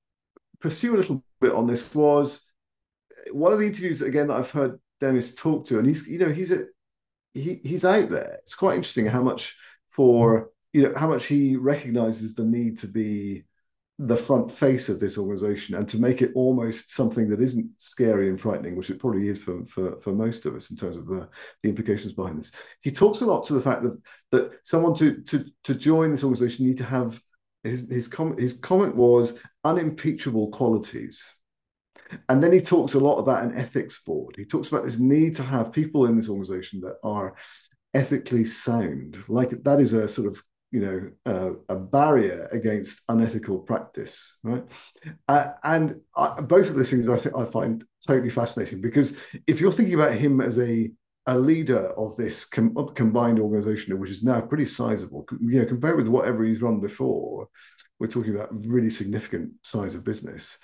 pursue 0.61 0.95
a 0.95 0.99
little 0.99 1.25
bit 1.41 1.53
on 1.53 1.67
this 1.67 1.95
was 1.95 2.45
uh, 3.13 3.35
one 3.35 3.53
of 3.53 3.59
the 3.59 3.67
interviews 3.67 4.03
again 4.03 4.29
that 4.29 4.37
I've 4.37 4.51
heard 4.51 4.79
Demis 5.01 5.35
talk 5.35 5.67
to, 5.67 5.79
and 5.79 5.87
he's, 5.87 6.07
you 6.07 6.19
know, 6.19 6.31
he's 6.31 6.53
a, 6.53 6.67
he, 7.35 7.61
he's 7.63 7.85
out 7.85 8.11
there. 8.11 8.39
It's 8.43 8.55
quite 8.55 8.77
interesting 8.77 9.07
how 9.07 9.23
much 9.23 9.57
for 9.89 10.51
you 10.73 10.83
know 10.83 10.93
how 10.97 11.09
much 11.09 11.27
he 11.27 11.57
recognizes 11.57 12.35
the 12.35 12.45
need 12.45 12.79
to 12.79 12.87
be 12.87 13.45
the 14.01 14.17
front 14.17 14.49
face 14.49 14.89
of 14.89 15.01
this 15.01 15.19
organization 15.19 15.75
and 15.75 15.89
to 15.89 15.99
make 15.99 16.23
it 16.23 16.31
almost 16.37 16.93
something 16.93 17.29
that 17.29 17.41
isn't 17.41 17.69
scary 17.79 18.29
and 18.29 18.41
frightening, 18.41 18.77
which 18.77 18.91
it 18.91 19.01
probably 19.01 19.29
is 19.29 19.43
for, 19.43 19.65
for, 19.67 19.99
for 19.99 20.13
most 20.13 20.47
of 20.47 20.55
us 20.55 20.71
in 20.71 20.77
terms 20.77 20.97
of 20.97 21.07
the, 21.07 21.29
the 21.63 21.69
implications 21.69 22.13
behind 22.13 22.39
this. 22.39 22.53
He 22.81 22.93
talks 22.93 23.23
a 23.23 23.27
lot 23.27 23.45
to 23.47 23.55
the 23.55 23.61
fact 23.61 23.83
that 23.83 24.01
that 24.31 24.53
someone 24.63 24.95
to 24.95 25.21
to 25.23 25.45
to 25.65 25.75
join 25.75 26.13
this 26.13 26.23
organization 26.23 26.65
you 26.65 26.71
need 26.71 26.79
to 26.79 26.85
have 26.85 27.21
his 27.65 27.89
his 27.91 28.09
his 28.39 28.53
comment 28.55 28.95
was 28.95 29.39
unimpeachable 29.65 30.51
qualities. 30.51 31.35
And 32.29 32.43
then 32.43 32.53
he 32.53 32.61
talks 32.61 32.95
a 32.95 33.01
lot 33.01 33.19
about 33.19 33.43
an 33.43 33.59
ethics 33.59 34.03
board. 34.03 34.35
He 34.39 34.45
talks 34.45 34.69
about 34.69 34.85
this 34.85 34.99
need 34.99 35.35
to 35.37 35.43
have 35.43 35.73
people 35.73 36.07
in 36.07 36.17
this 36.17 36.29
organization 36.29 36.81
that 36.81 36.97
are 37.03 37.35
ethically 37.95 38.45
sound. 38.45 39.19
Like 39.29 39.51
that 39.65 39.81
is 39.81 39.93
a 39.93 40.09
sort 40.09 40.29
of 40.29 40.43
you 40.71 40.81
know 40.81 41.11
uh, 41.27 41.53
a 41.69 41.77
barrier 41.77 42.49
against 42.53 43.03
unethical 43.09 43.59
practice, 43.61 44.39
right? 44.43 44.65
Uh, 45.27 45.53
and 45.65 46.01
I, 46.17 46.41
both 46.41 46.69
of 46.69 46.77
those 46.77 46.91
things 46.91 47.09
I 47.09 47.17
think 47.17 47.37
I 47.37 47.45
find 47.45 47.85
totally 48.07 48.31
fascinating 48.31 48.81
because 48.81 49.19
if 49.47 49.61
you're 49.61 49.73
thinking 49.73 49.95
about 49.95 50.13
him 50.13 50.41
as 50.41 50.59
a 50.59 50.91
a 51.27 51.39
leader 51.39 51.89
of 51.99 52.17
this 52.17 52.47
com- 52.47 52.75
combined 52.95 53.39
organization, 53.39 53.99
which 53.99 54.11
is 54.11 54.23
now 54.23 54.41
pretty 54.41 54.65
sizable, 54.65 55.27
you 55.43 55.59
know, 55.59 55.67
compared 55.67 55.97
with 55.97 56.09
whatever 56.09 56.43
he's 56.43 56.63
run 56.63 56.81
before, 56.81 57.49
we're 57.99 58.07
talking 58.07 58.35
about 58.35 58.49
really 58.67 58.89
significant 58.89 59.53
size 59.63 59.95
of 59.95 60.05
business. 60.05 60.59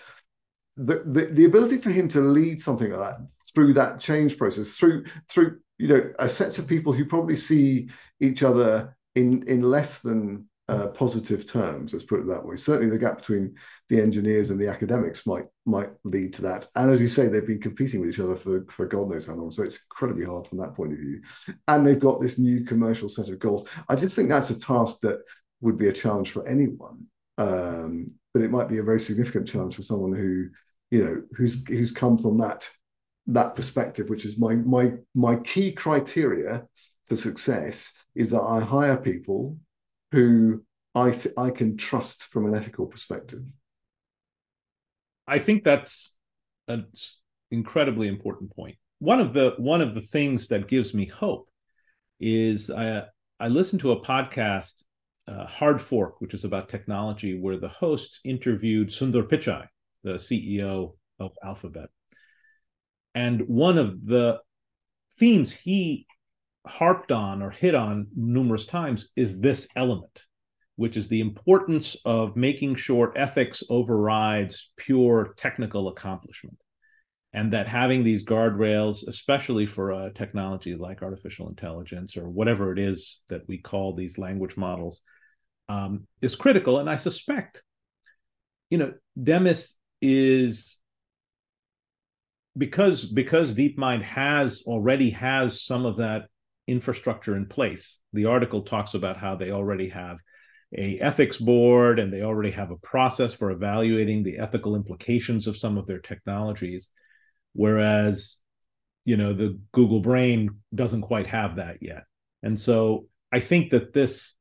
The, 0.77 1.05
the, 1.07 1.27
the 1.27 1.45
ability 1.45 1.79
for 1.79 1.91
him 1.91 2.09
to 2.09 2.21
lead 2.21 2.61
something 2.61 2.91
like 2.91 3.11
that 3.11 3.19
through 3.55 3.75
that 3.75 4.01
change 4.01 4.39
process, 4.39 4.71
through 4.71 5.05
through 5.29 5.59
you 5.79 5.89
know 5.89 6.13
a 6.19 6.29
sets 6.29 6.59
of 6.59 6.67
people 6.67 6.93
who 6.93 7.05
probably 7.05 7.37
see 7.37 7.89
each 8.21 8.43
other 8.43 8.97
in 9.15 9.43
in 9.49 9.63
less 9.63 10.01
than 10.01 10.49
uh, 10.67 10.87
positive 10.89 11.47
terms 11.47 11.93
let's 11.93 12.07
put 12.07 12.21
it 12.21 12.27
that 12.27 12.45
way. 12.45 12.57
Certainly 12.57 12.91
the 12.91 12.99
gap 12.99 13.19
between 13.19 13.55
the 13.91 14.01
engineers 14.01 14.51
and 14.51 14.59
the 14.59 14.69
academics 14.69 15.27
might 15.27 15.45
might 15.67 15.91
lead 16.05 16.33
to 16.35 16.43
that. 16.43 16.67
And 16.75 16.91
as 16.91 17.03
you 17.03 17.09
say 17.09 17.29
they've 17.29 17.47
been 17.47 17.61
competing 17.61 18.01
with 18.01 18.11
each 18.11 18.21
other 18.21 18.37
for 18.37 18.65
for 18.71 18.87
god 18.87 19.11
knows 19.11 19.27
how 19.27 19.35
long 19.35 19.51
so 19.51 19.63
it's 19.63 19.79
incredibly 19.91 20.25
hard 20.25 20.47
from 20.47 20.59
that 20.59 20.75
point 20.75 20.93
of 20.93 20.99
view. 20.99 21.21
And 21.69 21.87
they've 21.87 21.99
got 21.99 22.21
this 22.21 22.39
new 22.39 22.65
commercial 22.65 23.09
set 23.09 23.29
of 23.29 23.39
goals. 23.39 23.69
I 23.89 23.97
just 23.97 24.17
think 24.17 24.31
that's 24.31 24.51
a 24.51 24.59
task 24.59 25.01
that 25.03 25.19
would 25.61 25.77
be 25.77 25.89
a 25.89 25.93
challenge 25.93 26.31
for 26.31 26.47
anyone 26.49 27.07
um, 27.39 28.13
but 28.33 28.43
it 28.43 28.51
might 28.51 28.69
be 28.69 28.79
a 28.79 28.83
very 28.83 29.01
significant 29.01 29.49
challenge 29.49 29.77
for 29.77 29.83
someone 29.83 30.13
who 30.13 30.49
you 30.91 31.03
know 31.03 31.23
who's 31.37 31.67
who's 31.69 31.91
come 31.91 32.19
from 32.19 32.39
that 32.39 32.69
that 33.27 33.55
perspective, 33.55 34.11
which 34.11 34.25
is 34.25 34.39
my 34.39 34.55
my 34.55 34.93
my 35.15 35.37
key 35.37 35.73
criteria 35.73 36.67
for 37.07 37.17
success, 37.17 37.93
is 38.15 38.31
that 38.31 38.43
I 38.43 38.61
hire 38.61 38.97
people 38.97 39.59
who 40.13 40.65
I 40.95 41.11
th- 41.11 41.35
I 41.37 41.51
can 41.51 41.77
trust 41.77 42.25
from 42.25 42.47
an 42.47 42.55
ethical 42.55 42.87
perspective. 42.87 43.53
I 45.27 45.39
think 45.39 45.65
that's 45.65 46.15
an 46.69 46.87
incredibly 47.51 48.09
important 48.09 48.55
point. 48.55 48.77
One 48.99 49.21
of 49.21 49.33
the 49.33 49.55
one 49.59 49.81
of 49.81 49.95
the 49.95 50.03
things 50.03 50.49
that 50.49 50.69
gives 50.69 50.95
me 50.95 51.07
hope 51.07 51.49
is 52.21 52.71
I 52.71 53.05
I 53.41 53.49
listened 53.49 53.81
to 53.81 53.93
a 53.93 54.01
podcast 54.01 54.85
uh, 55.27 55.47
Hard 55.47 55.81
Fork, 55.81 56.21
which 56.21 56.35
is 56.35 56.45
about 56.45 56.69
technology, 56.69 57.39
where 57.39 57.57
the 57.57 57.69
host 57.69 58.21
interviewed 58.25 58.89
Sundar 58.89 59.23
Pichai, 59.23 59.67
the 60.03 60.13
CEO 60.13 60.97
of 61.19 61.33
Alphabet. 61.43 61.89
And 63.15 63.43
one 63.49 63.79
of 63.79 64.05
the 64.07 64.41
themes 65.19 65.53
he 65.53 66.07
harped 66.67 67.13
on 67.13 67.43
or 67.43 67.51
hit 67.51 67.75
on 67.75 68.07
numerous 68.15 68.67
times 68.67 69.11
is 69.17 69.41
this 69.41 69.69
element, 69.77 70.23
which 70.77 70.97
is 70.97 71.09
the 71.09 71.21
importance 71.21 71.97
of 72.05 72.37
making 72.37 72.75
sure 72.75 73.13
ethics 73.17 73.63
overrides 73.69 74.71
pure 74.77 75.35
technical 75.37 75.89
accomplishment. 75.89 76.57
And 77.33 77.53
that 77.53 77.67
having 77.67 78.05
these 78.05 78.25
guardrails, 78.25 79.09
especially 79.09 79.67
for 79.67 79.91
a 79.91 80.13
technology 80.13 80.77
like 80.77 81.03
artificial 81.03 81.49
intelligence 81.49 82.17
or 82.17 82.29
whatever 82.29 82.73
it 82.73 82.79
is 82.79 83.23
that 83.29 83.43
we 83.49 83.59
call 83.59 83.93
these 83.93 84.19
language 84.19 84.57
models, 84.57 85.01
um, 85.69 86.07
is 86.23 86.37
critical. 86.37 86.79
And 86.79 86.89
I 86.89 86.97
suspect, 86.97 87.63
you 88.71 88.79
know, 88.79 88.93
Demis 89.21 89.77
is 90.01 90.79
because 92.57 93.05
because 93.05 93.53
DeepMind 93.53 94.03
has 94.03 94.63
already 94.65 95.11
has 95.11 95.65
some 95.65 95.87
of 95.87 95.97
that 95.97 96.29
infrastructure 96.67 97.37
in 97.37 97.47
place. 97.47 97.99
The 98.13 98.27
article 98.27 98.63
talks 98.63 98.95
about 98.95 99.17
how 99.17 99.37
they 99.37 99.51
already 99.51 99.89
have 99.91 100.19
a 100.77 100.99
ethics 100.99 101.37
board 101.37 101.99
and 101.99 102.13
they 102.13 102.23
already 102.23 102.51
have 102.51 102.71
a 102.71 102.77
process 102.77 103.33
for 103.33 103.51
evaluating 103.51 104.23
the 104.23 104.39
ethical 104.39 104.75
implications 104.75 105.47
of 105.47 105.57
some 105.57 105.79
of 105.79 105.87
their 105.87 106.01
technologies 106.01 106.91
whereas 107.53 108.41
you 109.05 109.17
know 109.17 109.33
the 109.33 109.59
google 109.73 110.01
brain 110.01 110.51
doesn't 110.75 111.03
quite 111.03 111.27
have 111.27 111.57
that 111.57 111.79
yet 111.81 112.05
and 112.43 112.59
so 112.59 113.07
i 113.31 113.39
think 113.39 113.71
that 113.71 113.93
this 113.93 114.35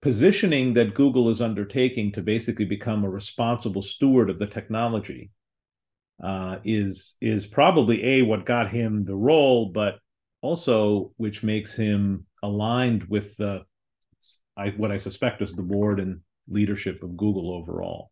positioning 0.00 0.74
that 0.74 0.94
google 0.94 1.28
is 1.28 1.40
undertaking 1.40 2.12
to 2.12 2.22
basically 2.22 2.64
become 2.64 3.02
a 3.04 3.10
responsible 3.10 3.82
steward 3.82 4.30
of 4.30 4.38
the 4.38 4.46
technology 4.46 5.30
uh, 6.22 6.58
is 6.64 7.16
is 7.20 7.46
probably 7.46 8.04
a 8.04 8.22
what 8.22 8.44
got 8.44 8.70
him 8.70 9.04
the 9.04 9.14
role 9.14 9.70
but 9.72 9.98
also 10.40 11.12
which 11.16 11.42
makes 11.42 11.74
him 11.74 12.26
aligned 12.42 13.04
with 13.04 13.36
the 13.36 13.62
I, 14.56 14.70
what 14.70 14.90
I 14.90 14.96
suspect 14.96 15.40
is 15.40 15.54
the 15.54 15.62
board 15.62 16.00
and 16.00 16.20
leadership 16.48 17.02
of 17.02 17.16
Google 17.16 17.52
overall. 17.52 18.10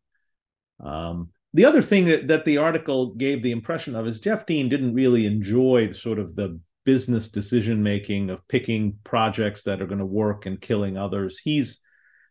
Um, 0.82 1.30
the 1.54 1.64
other 1.64 1.82
thing 1.82 2.04
that, 2.04 2.28
that 2.28 2.44
the 2.44 2.58
article 2.58 3.14
gave 3.14 3.42
the 3.42 3.50
impression 3.50 3.96
of 3.96 4.06
is 4.06 4.20
Jeff 4.20 4.46
Dean 4.46 4.68
didn't 4.68 4.94
really 4.94 5.26
enjoy 5.26 5.90
sort 5.90 6.18
of 6.18 6.36
the 6.36 6.60
business 6.84 7.28
decision 7.28 7.82
making 7.82 8.30
of 8.30 8.46
picking 8.46 8.96
projects 9.02 9.64
that 9.64 9.82
are 9.82 9.86
going 9.86 9.98
to 9.98 10.06
work 10.06 10.46
and 10.46 10.60
killing 10.60 10.96
others. 10.96 11.38
He's 11.38 11.80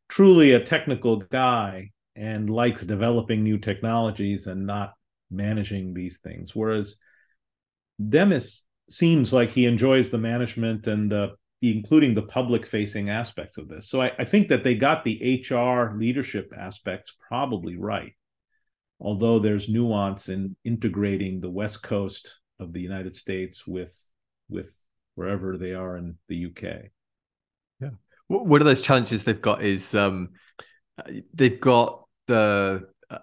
truly 0.07 0.53
a 0.53 0.63
technical 0.63 1.17
guy 1.17 1.91
and 2.15 2.49
likes 2.49 2.81
developing 2.83 3.43
new 3.43 3.57
technologies 3.57 4.47
and 4.47 4.65
not 4.65 4.93
managing 5.29 5.93
these 5.93 6.19
things. 6.19 6.55
Whereas 6.55 6.95
Demis 8.09 8.64
seems 8.89 9.33
like 9.33 9.49
he 9.49 9.65
enjoys 9.65 10.09
the 10.09 10.17
management 10.17 10.87
and 10.87 11.11
the 11.11 11.35
including 11.61 12.13
the 12.13 12.21
public 12.21 12.65
facing 12.65 13.09
aspects 13.09 13.57
of 13.57 13.67
this. 13.67 13.89
So 13.89 14.01
I, 14.01 14.11
I, 14.19 14.25
think 14.25 14.49
that 14.49 14.63
they 14.63 14.75
got 14.75 15.03
the 15.03 15.41
HR 15.49 15.97
leadership 15.97 16.53
aspects 16.55 17.15
probably 17.27 17.77
right, 17.77 18.13
although 18.99 19.39
there's 19.39 19.69
nuance 19.69 20.29
in 20.29 20.55
integrating 20.63 21.39
the 21.39 21.49
West 21.49 21.81
Coast 21.81 22.35
of 22.59 22.73
the 22.73 22.81
United 22.81 23.15
States 23.15 23.65
with 23.65 23.95
with 24.49 24.71
wherever 25.15 25.57
they 25.57 25.73
are 25.73 25.97
in 25.97 26.17
the 26.27 26.45
UK. 26.45 26.91
Yeah, 27.79 27.91
one 28.27 28.61
of 28.61 28.65
those 28.65 28.81
challenges 28.81 29.23
they've 29.23 29.41
got 29.41 29.63
is 29.63 29.95
um, 29.95 30.31
they've 31.33 31.59
got 31.59 32.05
the 32.27 32.87
uh, 33.09 33.17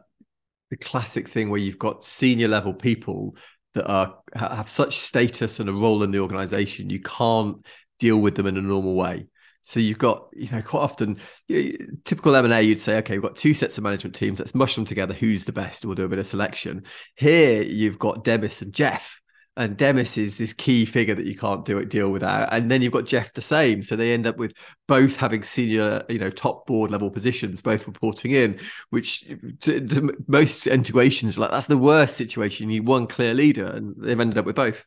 the 0.71 0.76
classic 0.76 1.28
thing 1.28 1.50
where 1.50 1.61
you've 1.61 1.78
got 1.78 2.04
senior 2.04 2.49
level 2.49 2.75
people 2.75 3.37
that 3.75 3.87
are 3.87 4.19
have 4.35 4.69
such 4.69 4.99
status 4.99 5.61
and 5.61 5.69
a 5.69 5.73
role 5.73 6.02
in 6.02 6.11
the 6.11 6.19
organization 6.19 6.91
you 6.91 7.00
can't 7.00 7.65
deal 7.99 8.19
with 8.19 8.35
them 8.35 8.47
in 8.47 8.56
a 8.56 8.63
normal 8.63 8.95
way. 8.95 9.26
So 9.63 9.78
you've 9.78 9.99
got 9.99 10.28
you 10.32 10.50
know 10.50 10.63
quite 10.63 10.80
often 10.80 11.19
you 11.49 11.78
know, 11.78 11.87
typical 12.04 12.35
m&a 12.35 12.61
you'd 12.61 12.80
say 12.80 12.99
okay 12.99 13.15
we've 13.15 13.23
got 13.23 13.37
two 13.37 13.54
sets 13.54 13.78
of 13.78 13.85
management 13.85 14.17
teams 14.17 14.41
let's 14.41 14.56
mush 14.56 14.75
them 14.75 14.85
together 14.85 15.15
who's 15.15 15.45
the 15.45 15.52
best 15.52 15.85
we'll 15.85 15.95
do 15.95 16.04
a 16.04 16.08
bit 16.08 16.19
of 16.19 16.26
selection. 16.26 16.85
Here 17.17 17.63
you've 17.63 17.99
got 17.99 18.25
demis 18.25 18.63
and 18.63 18.73
jeff 18.73 19.22
and 19.56 19.76
Demis 19.76 20.17
is 20.17 20.38
this 20.38 20.54
key 20.54 20.86
figure 20.86 21.15
that 21.15 21.26
you 21.26 21.36
can't 21.36 21.65
do 21.65 21.76
it 21.76 21.91
deal 21.91 22.10
without. 22.10 22.52
And 22.52 22.71
then 22.71 22.80
you've 22.80 22.93
got 22.93 23.04
Jeff 23.04 23.34
the 23.34 23.43
same. 23.43 23.82
So 23.82 23.97
they 23.97 24.12
end 24.12 24.26
up 24.26 24.38
with 24.38 24.54
both 24.88 25.17
having 25.17 25.43
senior, 25.43 26.04
you 26.08 26.19
know, 26.19 26.30
top 26.30 26.67
board 26.67 26.91
level 26.91 27.10
positions, 27.10 27.60
both 27.60 27.86
reporting 27.86 28.30
in, 28.30 28.58
which 28.91 29.28
to, 29.60 29.86
to 29.86 30.17
most 30.26 30.67
integrations 30.67 31.36
like 31.36 31.50
that's 31.50 31.67
the 31.67 31.76
worst 31.76 32.17
situation. 32.17 32.71
You 32.71 32.80
need 32.80 32.86
one 32.86 33.06
clear 33.06 33.34
leader, 33.34 33.67
and 33.67 33.95
they've 33.99 34.19
ended 34.19 34.38
up 34.38 34.47
with 34.47 34.56
both. 34.56 34.86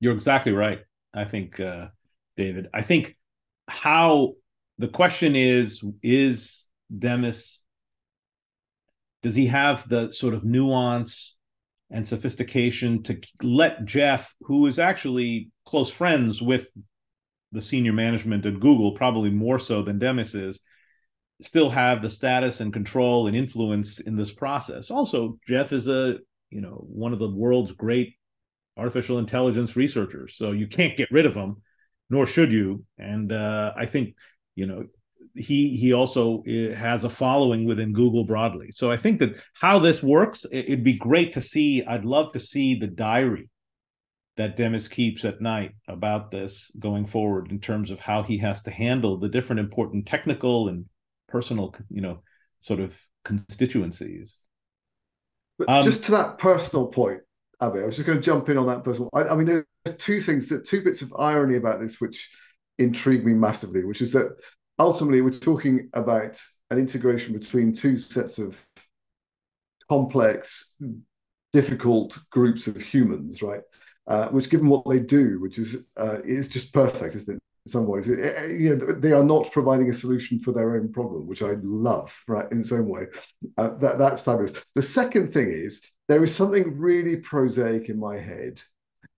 You're 0.00 0.14
exactly 0.14 0.52
right. 0.52 0.80
I 1.14 1.24
think, 1.24 1.60
uh, 1.60 1.86
David. 2.36 2.68
I 2.74 2.82
think 2.82 3.16
how 3.68 4.34
the 4.78 4.88
question 4.88 5.36
is 5.36 5.82
is 6.02 6.68
Demis 6.96 7.62
does 9.22 9.34
he 9.34 9.46
have 9.46 9.88
the 9.88 10.12
sort 10.12 10.34
of 10.34 10.44
nuance 10.44 11.35
and 11.90 12.06
sophistication 12.06 13.02
to 13.04 13.20
let 13.42 13.84
Jeff, 13.84 14.34
who 14.42 14.66
is 14.66 14.78
actually 14.78 15.50
close 15.64 15.90
friends 15.90 16.42
with 16.42 16.68
the 17.52 17.62
senior 17.62 17.92
management 17.92 18.44
at 18.44 18.60
Google, 18.60 18.92
probably 18.92 19.30
more 19.30 19.58
so 19.58 19.82
than 19.82 19.98
Demis 19.98 20.34
is, 20.34 20.60
still 21.40 21.70
have 21.70 22.02
the 22.02 22.10
status 22.10 22.60
and 22.60 22.72
control 22.72 23.26
and 23.26 23.36
influence 23.36 24.00
in 24.00 24.16
this 24.16 24.32
process. 24.32 24.90
Also, 24.90 25.38
Jeff 25.46 25.72
is 25.72 25.88
a 25.88 26.16
you 26.50 26.60
know 26.60 26.84
one 26.88 27.12
of 27.12 27.18
the 27.18 27.30
world's 27.30 27.72
great 27.72 28.14
artificial 28.76 29.18
intelligence 29.18 29.76
researchers, 29.76 30.34
so 30.36 30.52
you 30.52 30.66
can't 30.66 30.96
get 30.96 31.10
rid 31.10 31.26
of 31.26 31.34
him, 31.34 31.62
nor 32.10 32.26
should 32.26 32.52
you. 32.52 32.84
And 32.98 33.32
uh, 33.32 33.72
I 33.76 33.86
think 33.86 34.16
you 34.54 34.66
know 34.66 34.86
he 35.36 35.76
he 35.76 35.92
also 35.92 36.42
eh, 36.46 36.74
has 36.74 37.04
a 37.04 37.10
following 37.10 37.64
within 37.64 37.92
Google 37.92 38.24
broadly. 38.24 38.70
So 38.72 38.90
I 38.90 38.96
think 38.96 39.18
that 39.20 39.36
how 39.54 39.78
this 39.78 40.02
works, 40.02 40.46
it'd 40.50 40.84
be 40.84 40.98
great 40.98 41.32
to 41.34 41.40
see. 41.40 41.84
I'd 41.84 42.04
love 42.04 42.32
to 42.32 42.38
see 42.38 42.74
the 42.74 42.86
diary 42.86 43.50
that 44.36 44.56
Demis 44.56 44.88
keeps 44.88 45.24
at 45.24 45.40
night 45.40 45.72
about 45.88 46.30
this 46.30 46.70
going 46.78 47.06
forward 47.06 47.50
in 47.50 47.58
terms 47.58 47.90
of 47.90 48.00
how 48.00 48.22
he 48.22 48.38
has 48.38 48.62
to 48.62 48.70
handle 48.70 49.18
the 49.18 49.28
different 49.28 49.60
important 49.60 50.06
technical 50.06 50.68
and 50.68 50.84
personal, 51.28 51.74
you 51.90 52.02
know, 52.02 52.22
sort 52.60 52.80
of 52.80 52.98
constituencies. 53.24 54.46
But 55.58 55.68
um, 55.68 55.82
just 55.82 56.04
to 56.04 56.12
that 56.12 56.38
personal 56.38 56.86
point, 56.86 57.20
Abby, 57.60 57.80
I 57.80 57.86
was 57.86 57.96
just 57.96 58.06
going 58.06 58.18
to 58.18 58.24
jump 58.24 58.48
in 58.50 58.58
on 58.58 58.66
that 58.66 58.84
personal. 58.84 59.08
I, 59.14 59.22
I 59.22 59.34
mean, 59.34 59.46
there's 59.46 59.96
two 59.96 60.20
things 60.20 60.48
that 60.48 60.66
two 60.66 60.82
bits 60.82 61.00
of 61.00 61.14
irony 61.18 61.56
about 61.56 61.80
this 61.80 62.00
which 62.00 62.30
intrigue 62.78 63.24
me 63.24 63.32
massively, 63.32 63.84
which 63.84 64.02
is 64.02 64.12
that 64.12 64.36
ultimately 64.78 65.20
we're 65.20 65.30
talking 65.30 65.88
about 65.94 66.40
an 66.70 66.78
integration 66.78 67.32
between 67.32 67.72
two 67.72 67.96
sets 67.96 68.38
of 68.38 68.60
complex, 69.88 70.74
difficult 71.52 72.18
groups 72.30 72.66
of 72.66 72.80
humans, 72.80 73.42
right? 73.42 73.62
Uh, 74.06 74.28
which, 74.28 74.50
given 74.50 74.68
what 74.68 74.88
they 74.88 75.00
do, 75.00 75.40
which 75.40 75.58
is 75.58 75.86
uh, 75.96 76.18
is 76.24 76.48
just 76.48 76.72
perfect, 76.72 77.14
isn't 77.14 77.36
it? 77.36 77.42
In 77.66 77.70
some 77.70 77.86
ways, 77.86 78.06
it, 78.08 78.20
it, 78.20 78.60
you 78.60 78.76
know, 78.76 78.86
they 78.86 79.12
are 79.12 79.24
not 79.24 79.50
providing 79.50 79.88
a 79.88 79.92
solution 79.92 80.38
for 80.38 80.52
their 80.52 80.76
own 80.76 80.92
problem, 80.92 81.26
which 81.26 81.42
I 81.42 81.56
love, 81.62 82.16
right? 82.28 82.46
In 82.52 82.60
its 82.60 82.70
own 82.70 82.86
way, 82.86 83.06
uh, 83.58 83.70
that 83.78 83.98
that's 83.98 84.22
fabulous. 84.22 84.52
The 84.76 84.82
second 84.82 85.32
thing 85.32 85.50
is 85.50 85.82
there 86.08 86.22
is 86.22 86.34
something 86.34 86.78
really 86.78 87.16
prosaic 87.16 87.88
in 87.88 87.98
my 87.98 88.18
head 88.18 88.62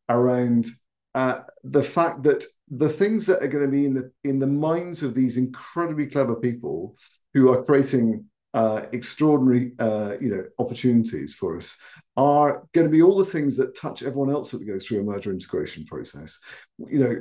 around 0.08 0.68
uh, 1.14 1.40
the 1.64 1.82
fact 1.82 2.22
that 2.22 2.44
the 2.70 2.88
things 2.88 3.26
that 3.26 3.42
are 3.42 3.48
going 3.48 3.64
to 3.64 3.70
be 3.70 3.86
in 3.86 3.94
the 3.94 4.10
in 4.24 4.38
the 4.38 4.46
minds 4.46 5.02
of 5.02 5.14
these 5.14 5.36
incredibly 5.36 6.06
clever 6.06 6.36
people 6.36 6.96
who 7.34 7.50
are 7.50 7.64
creating 7.64 8.24
uh, 8.54 8.82
extraordinary 8.92 9.72
uh, 9.78 10.14
you 10.20 10.28
know 10.28 10.44
opportunities 10.58 11.34
for 11.34 11.56
us 11.56 11.76
are 12.16 12.66
going 12.72 12.86
to 12.86 12.90
be 12.90 13.02
all 13.02 13.16
the 13.16 13.24
things 13.24 13.56
that 13.56 13.76
touch 13.76 14.02
everyone 14.02 14.30
else 14.30 14.50
that 14.50 14.66
goes 14.66 14.86
through 14.86 15.00
a 15.00 15.04
merger 15.04 15.30
integration 15.30 15.84
process. 15.84 16.40
You 16.78 16.98
know 16.98 17.16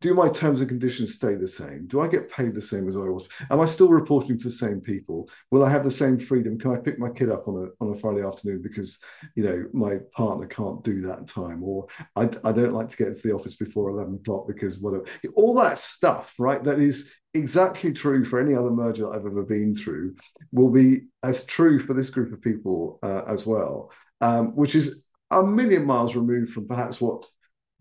do 0.00 0.14
my 0.14 0.28
terms 0.28 0.60
and 0.60 0.68
conditions 0.68 1.14
stay 1.14 1.34
the 1.34 1.48
same? 1.48 1.86
Do 1.86 2.00
I 2.00 2.08
get 2.08 2.30
paid 2.30 2.54
the 2.54 2.60
same 2.60 2.88
as 2.88 2.96
I 2.96 3.00
was? 3.00 3.26
Am 3.50 3.60
I 3.60 3.64
still 3.64 3.88
reporting 3.88 4.38
to 4.38 4.44
the 4.44 4.50
same 4.50 4.80
people? 4.80 5.28
Will 5.50 5.64
I 5.64 5.70
have 5.70 5.82
the 5.82 5.90
same 5.90 6.18
freedom? 6.18 6.58
Can 6.58 6.72
I 6.72 6.78
pick 6.78 6.98
my 6.98 7.08
kid 7.08 7.30
up 7.30 7.48
on 7.48 7.56
a 7.56 7.84
on 7.84 7.90
a 7.90 7.98
Friday 7.98 8.24
afternoon 8.24 8.60
because 8.62 9.00
you 9.34 9.44
know 9.44 9.64
my 9.72 9.98
partner 10.12 10.46
can't 10.46 10.84
do 10.84 11.00
that 11.02 11.26
time, 11.26 11.62
or 11.62 11.86
I, 12.16 12.28
I 12.44 12.52
don't 12.52 12.74
like 12.74 12.88
to 12.90 12.96
get 12.96 13.08
into 13.08 13.26
the 13.26 13.34
office 13.34 13.56
before 13.56 13.88
eleven 13.88 14.16
o'clock 14.16 14.46
because 14.46 14.78
whatever. 14.78 15.04
All 15.34 15.54
that 15.54 15.78
stuff, 15.78 16.34
right? 16.38 16.62
That 16.62 16.80
is 16.80 17.14
exactly 17.32 17.92
true 17.92 18.24
for 18.24 18.40
any 18.40 18.54
other 18.54 18.70
merger 18.70 19.04
that 19.04 19.12
I've 19.12 19.26
ever 19.26 19.42
been 19.42 19.74
through. 19.74 20.16
Will 20.52 20.70
be 20.70 21.06
as 21.22 21.44
true 21.44 21.80
for 21.80 21.94
this 21.94 22.10
group 22.10 22.32
of 22.32 22.42
people 22.42 22.98
uh, 23.02 23.22
as 23.26 23.46
well, 23.46 23.90
um, 24.20 24.54
which 24.54 24.74
is 24.74 25.04
a 25.30 25.42
million 25.42 25.84
miles 25.84 26.14
removed 26.14 26.52
from 26.52 26.66
perhaps 26.66 27.00
what 27.00 27.26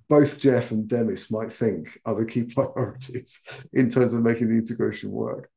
both 0.10 0.40
Jeff 0.40 0.72
and 0.72 0.88
Demis 0.88 1.30
might 1.32 1.52
think 1.52 2.00
are 2.06 2.16
the 2.16 2.26
key 2.26 2.44
priorities 2.56 3.42
in 3.74 3.90
terms 3.90 4.14
of 4.14 4.24
making 4.24 4.50
the 4.50 4.56
integration 4.56 5.12
work. 5.12 5.50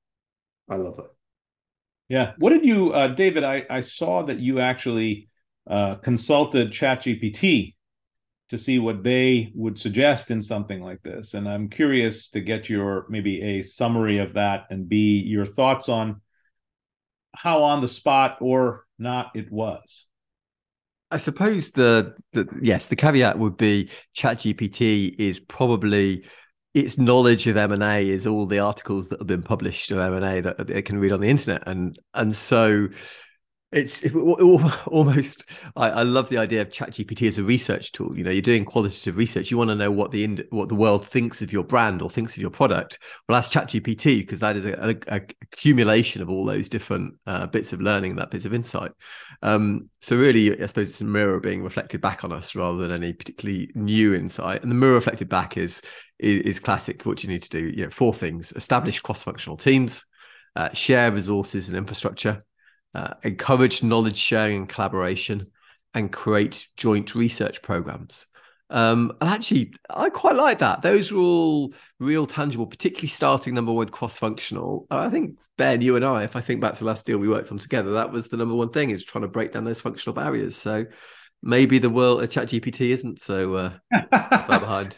I 0.69 0.77
love 0.77 0.97
that. 0.97 1.11
Yeah. 2.09 2.33
What 2.39 2.51
did 2.51 2.65
you, 2.65 2.93
uh, 2.93 3.09
David? 3.09 3.45
I, 3.45 3.65
I 3.71 3.81
saw 3.81 4.23
that 4.23 4.41
you 4.41 4.59
actually 4.59 5.29
uh, 5.69 5.97
consulted 5.97 6.73
ChatGPT 6.73 7.75
to 8.49 8.59
see 8.59 8.81
what 8.81 9.05
they 9.05 9.53
would 9.55 9.79
suggest 9.79 10.33
in 10.33 10.43
something 10.43 10.83
like 10.83 11.03
this. 11.03 11.35
And 11.35 11.49
I'm 11.49 11.69
curious 11.69 12.29
to 12.31 12.41
get 12.41 12.69
your 12.69 13.07
maybe 13.09 13.41
a 13.41 13.63
summary 13.63 14.19
of 14.19 14.33
that 14.33 14.67
and 14.71 14.89
be 14.89 15.21
your 15.21 15.47
thoughts 15.47 15.89
on 15.89 16.21
how 17.33 17.63
on 17.63 17.81
the 17.81 17.89
spot 17.89 18.39
or 18.41 18.87
not 18.99 19.31
it 19.37 19.53
was. 19.53 20.07
I 21.11 21.19
suppose 21.19 21.73
the, 21.73 22.15
the 22.33 22.47
yes, 22.63 22.89
the 22.89 22.97
caveat 22.97 23.39
would 23.39 23.57
be 23.57 23.91
ChatGPT 24.17 25.15
is 25.19 25.41
probably 25.41 26.25
its 26.73 26.99
knowledge 26.99 27.49
of 27.49 27.57
M&A 27.57 28.09
is 28.09 28.27
all 28.27 28.47
the 28.47 28.61
articles 28.61 29.09
that 29.09 29.19
have 29.19 29.27
been 29.27 29.43
published 29.43 29.91
of 29.91 29.99
M&A 29.99 30.41
that 30.41 30.71
it 30.71 30.83
can 30.83 30.99
read 30.99 31.13
on 31.13 31.21
the 31.21 31.29
internet. 31.29 31.65
And 31.67 31.97
and 32.15 32.35
so 32.35 32.89
it's 33.73 34.03
it, 34.03 34.15
almost 34.87 35.45
I, 35.77 35.91
I, 35.91 36.03
love 36.03 36.29
the 36.29 36.39
idea 36.39 36.63
of 36.63 36.71
ChatGPT 36.71 37.29
as 37.29 37.39
a 37.39 37.45
research 37.45 37.93
tool. 37.93 38.17
You 38.17 38.25
know, 38.25 38.31
you're 38.31 38.43
doing 38.43 38.65
qualitative 38.65 39.17
research. 39.17 39.51
You 39.51 39.59
want 39.59 39.71
to 39.71 39.77
know 39.77 39.93
what 39.93 40.11
the 40.11 40.45
what 40.51 40.69
the 40.69 40.75
world 40.75 41.07
thinks 41.07 41.41
of 41.41 41.53
your 41.53 41.63
brand 41.63 42.03
or 42.03 42.11
thinks 42.11 42.37
of 42.37 42.41
your 42.41 42.51
product. 42.51 42.99
Well, 43.29 43.37
that's 43.37 43.49
ChatGPT 43.49 44.19
because 44.19 44.41
that 44.41 44.57
is 44.57 44.65
a, 44.65 44.73
a, 44.73 45.17
a, 45.17 45.21
accumulation 45.43 46.21
of 46.21 46.31
all 46.31 46.45
those 46.45 46.69
different 46.69 47.15
uh, 47.27 47.47
bits 47.47 47.73
of 47.73 47.81
learning, 47.81 48.17
that 48.17 48.31
bits 48.31 48.45
of 48.45 48.55
insight. 48.55 48.91
Um, 49.43 49.89
so 50.01 50.17
really, 50.17 50.61
I 50.61 50.67
suppose 50.67 50.91
it's 50.91 51.01
a 51.01 51.05
mirror 51.05 51.39
being 51.39 51.63
reflected 51.63 52.01
back 52.01 52.25
on 52.25 52.33
us 52.33 52.57
rather 52.57 52.79
than 52.79 52.91
any 52.91 53.13
particularly 53.13 53.71
new 53.75 54.15
insight. 54.15 54.63
And 54.63 54.71
the 54.71 54.77
mirror 54.77 54.95
reflected 54.95 55.29
back 55.29 55.57
is 55.57 55.81
is, 56.19 56.41
is 56.43 56.61
classic. 56.61 57.07
What 57.07 57.23
you 57.23 57.29
need 57.29 57.43
to 57.43 57.49
do, 57.49 57.61
you 57.69 57.85
know, 57.85 57.91
four 57.91 58.15
things: 58.15 58.53
establish 58.57 58.99
cross-functional 58.99 59.59
teams, 59.59 60.05
uh, 60.57 60.73
share 60.73 61.13
resources 61.13 61.69
and 61.69 61.79
infrastructure 61.79 62.45
uh, 62.95 63.15
encourage 63.23 63.83
knowledge 63.83 64.17
sharing 64.17 64.57
and 64.57 64.69
collaboration, 64.69 65.47
and 65.95 66.13
create 66.13 66.67
joint 66.77 67.15
research 67.15 67.63
programs. 67.63 68.27
Um, 68.71 69.13
and 69.21 69.29
actually, 69.29 69.75
I 69.91 70.11
quite 70.11 70.37
like 70.37 70.61
that. 70.61 70.83
Those 70.83 71.11
are 71.11 71.19
all 71.19 71.75
real 71.99 72.27
tangible, 72.27 72.67
particularly 72.67 73.09
starting 73.09 73.55
number 73.55 73.73
one 73.73 73.89
cross 73.89 74.17
functional. 74.17 74.87
I 74.91 75.09
think 75.09 75.37
Ben, 75.57 75.81
you 75.81 75.97
and 75.97 76.05
I, 76.05 76.23
if 76.23 76.37
I 76.37 76.41
think 76.41 76.61
back 76.61 76.75
to 76.75 76.81
the 76.81 76.85
last 76.87 77.05
deal 77.05 77.19
we 77.19 77.29
worked 77.29 77.51
on 77.51 77.59
together, 77.59 77.93
that 77.93 78.13
was 78.13 78.29
the 78.29 78.37
number 78.37 78.55
one 78.55 78.71
thing 78.71 78.91
is 78.91 79.05
trying 79.05 79.23
to 79.23 79.29
break 79.29 79.53
down 79.53 79.65
those 79.65 79.81
functional 79.81 80.15
barriers. 80.15 80.57
So 80.57 80.87
maybe 81.43 81.79
the 81.79 81.91
world, 81.91 82.23
of 82.23 82.31
Chat 82.31 82.49
GPT 82.49 82.91
isn't 82.91 83.21
so 83.21 83.55
uh, 83.55 83.73
far 84.29 84.61
behind. 84.61 84.97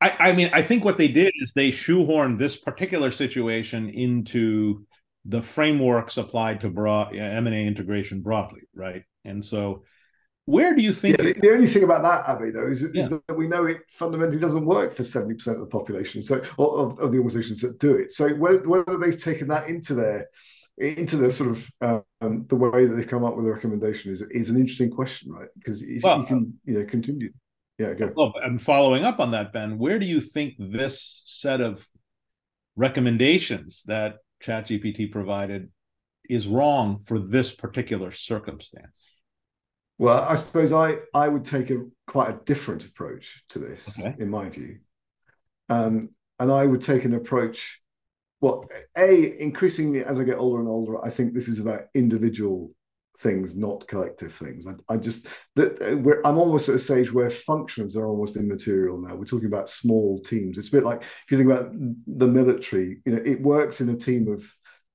I, 0.00 0.16
I 0.18 0.32
mean, 0.32 0.50
I 0.52 0.62
think 0.62 0.84
what 0.84 0.96
they 0.96 1.08
did 1.08 1.32
is 1.40 1.52
they 1.52 1.70
shoehorned 1.70 2.38
this 2.38 2.56
particular 2.56 3.10
situation 3.10 3.88
into 3.88 4.86
the 5.28 5.42
frameworks 5.42 6.16
applied 6.16 6.60
to 6.60 6.70
broad 6.70 7.14
M&A 7.14 7.66
integration 7.66 8.22
broadly, 8.22 8.62
right? 8.74 9.02
And 9.24 9.44
so 9.44 9.84
where 10.46 10.74
do 10.74 10.82
you 10.82 10.94
think 10.94 11.18
yeah, 11.18 11.24
the, 11.24 11.40
the, 11.40 11.50
only 11.50 11.66
thing 11.66 11.84
about 11.84 12.02
that 12.02 12.26
Abby 12.26 12.50
though 12.50 12.70
is, 12.70 12.82
yeah. 12.94 13.02
is, 13.02 13.10
that 13.10 13.36
we 13.36 13.46
know 13.46 13.66
it 13.66 13.82
fundamentally 13.90 14.40
doesn't 14.40 14.64
work 14.64 14.94
for 14.94 15.02
70% 15.02 15.46
of 15.46 15.60
the 15.60 15.66
population 15.66 16.22
so 16.22 16.36
of, 16.58 16.98
of 16.98 17.12
the 17.12 17.18
organizations 17.18 17.60
that 17.60 17.78
do 17.78 17.96
it 17.96 18.10
so 18.10 18.30
whether, 18.30 18.66
whether 18.66 18.96
they've 18.96 19.22
taken 19.22 19.46
that 19.48 19.68
into 19.68 19.94
their 19.94 20.26
into 20.78 21.18
the 21.18 21.30
sort 21.30 21.50
of 21.50 21.70
um, 22.22 22.46
the 22.48 22.56
way 22.56 22.86
that 22.86 22.94
they've 22.94 23.06
come 23.06 23.24
up 23.24 23.36
with 23.36 23.46
a 23.46 23.52
recommendation 23.52 24.10
is 24.10 24.22
is 24.30 24.48
an 24.48 24.56
interesting 24.56 24.90
question 24.90 25.30
right 25.32 25.48
because 25.58 25.82
if 25.82 26.02
well, 26.02 26.20
you 26.20 26.26
can 26.26 26.54
you 26.64 26.78
know 26.78 26.86
continue 26.86 27.30
yeah 27.78 27.92
go 27.92 28.10
well 28.16 28.32
and 28.42 28.62
following 28.62 29.04
up 29.04 29.20
on 29.20 29.32
that 29.32 29.52
ben 29.52 29.76
where 29.76 29.98
do 29.98 30.06
you 30.06 30.22
think 30.22 30.54
this 30.58 31.22
set 31.26 31.60
of 31.60 31.86
recommendations 32.74 33.82
that 33.84 34.14
ChatGPT 34.42 35.10
provided 35.10 35.70
is 36.28 36.46
wrong 36.46 37.00
for 37.00 37.18
this 37.18 37.54
particular 37.54 38.12
circumstance? 38.12 39.08
Well, 39.98 40.22
I 40.22 40.36
suppose 40.36 40.72
I 40.72 40.98
I 41.12 41.28
would 41.28 41.44
take 41.44 41.70
a 41.70 41.84
quite 42.06 42.30
a 42.30 42.40
different 42.44 42.84
approach 42.84 43.44
to 43.50 43.58
this, 43.58 43.98
okay. 43.98 44.14
in 44.18 44.30
my 44.30 44.48
view, 44.48 44.78
um, 45.68 46.10
and 46.38 46.52
I 46.52 46.64
would 46.64 46.80
take 46.80 47.04
an 47.04 47.14
approach. 47.14 47.82
Well, 48.40 48.64
a 48.96 49.40
increasingly 49.40 50.04
as 50.04 50.20
I 50.20 50.24
get 50.24 50.38
older 50.38 50.60
and 50.60 50.68
older, 50.68 51.04
I 51.04 51.10
think 51.10 51.34
this 51.34 51.48
is 51.48 51.58
about 51.58 51.86
individual 51.94 52.70
things, 53.20 53.56
not 53.56 53.86
collective 53.88 54.32
things. 54.32 54.66
I, 54.66 54.72
I 54.92 54.96
just 54.96 55.26
that 55.56 56.20
I'm 56.24 56.38
almost 56.38 56.68
at 56.68 56.76
a 56.76 56.78
stage 56.78 57.12
where 57.12 57.30
functions 57.30 57.96
are 57.96 58.06
almost 58.06 58.36
immaterial 58.36 58.98
now. 58.98 59.14
We're 59.14 59.24
talking 59.24 59.48
about 59.48 59.68
small 59.68 60.20
teams. 60.20 60.58
It's 60.58 60.68
a 60.68 60.72
bit 60.72 60.84
like 60.84 61.02
if 61.02 61.30
you 61.30 61.38
think 61.38 61.50
about 61.50 61.72
the 61.72 62.26
military. 62.26 63.00
You 63.04 63.16
know, 63.16 63.22
it 63.24 63.40
works 63.40 63.80
in 63.80 63.88
a 63.88 63.96
team 63.96 64.28
of 64.28 64.44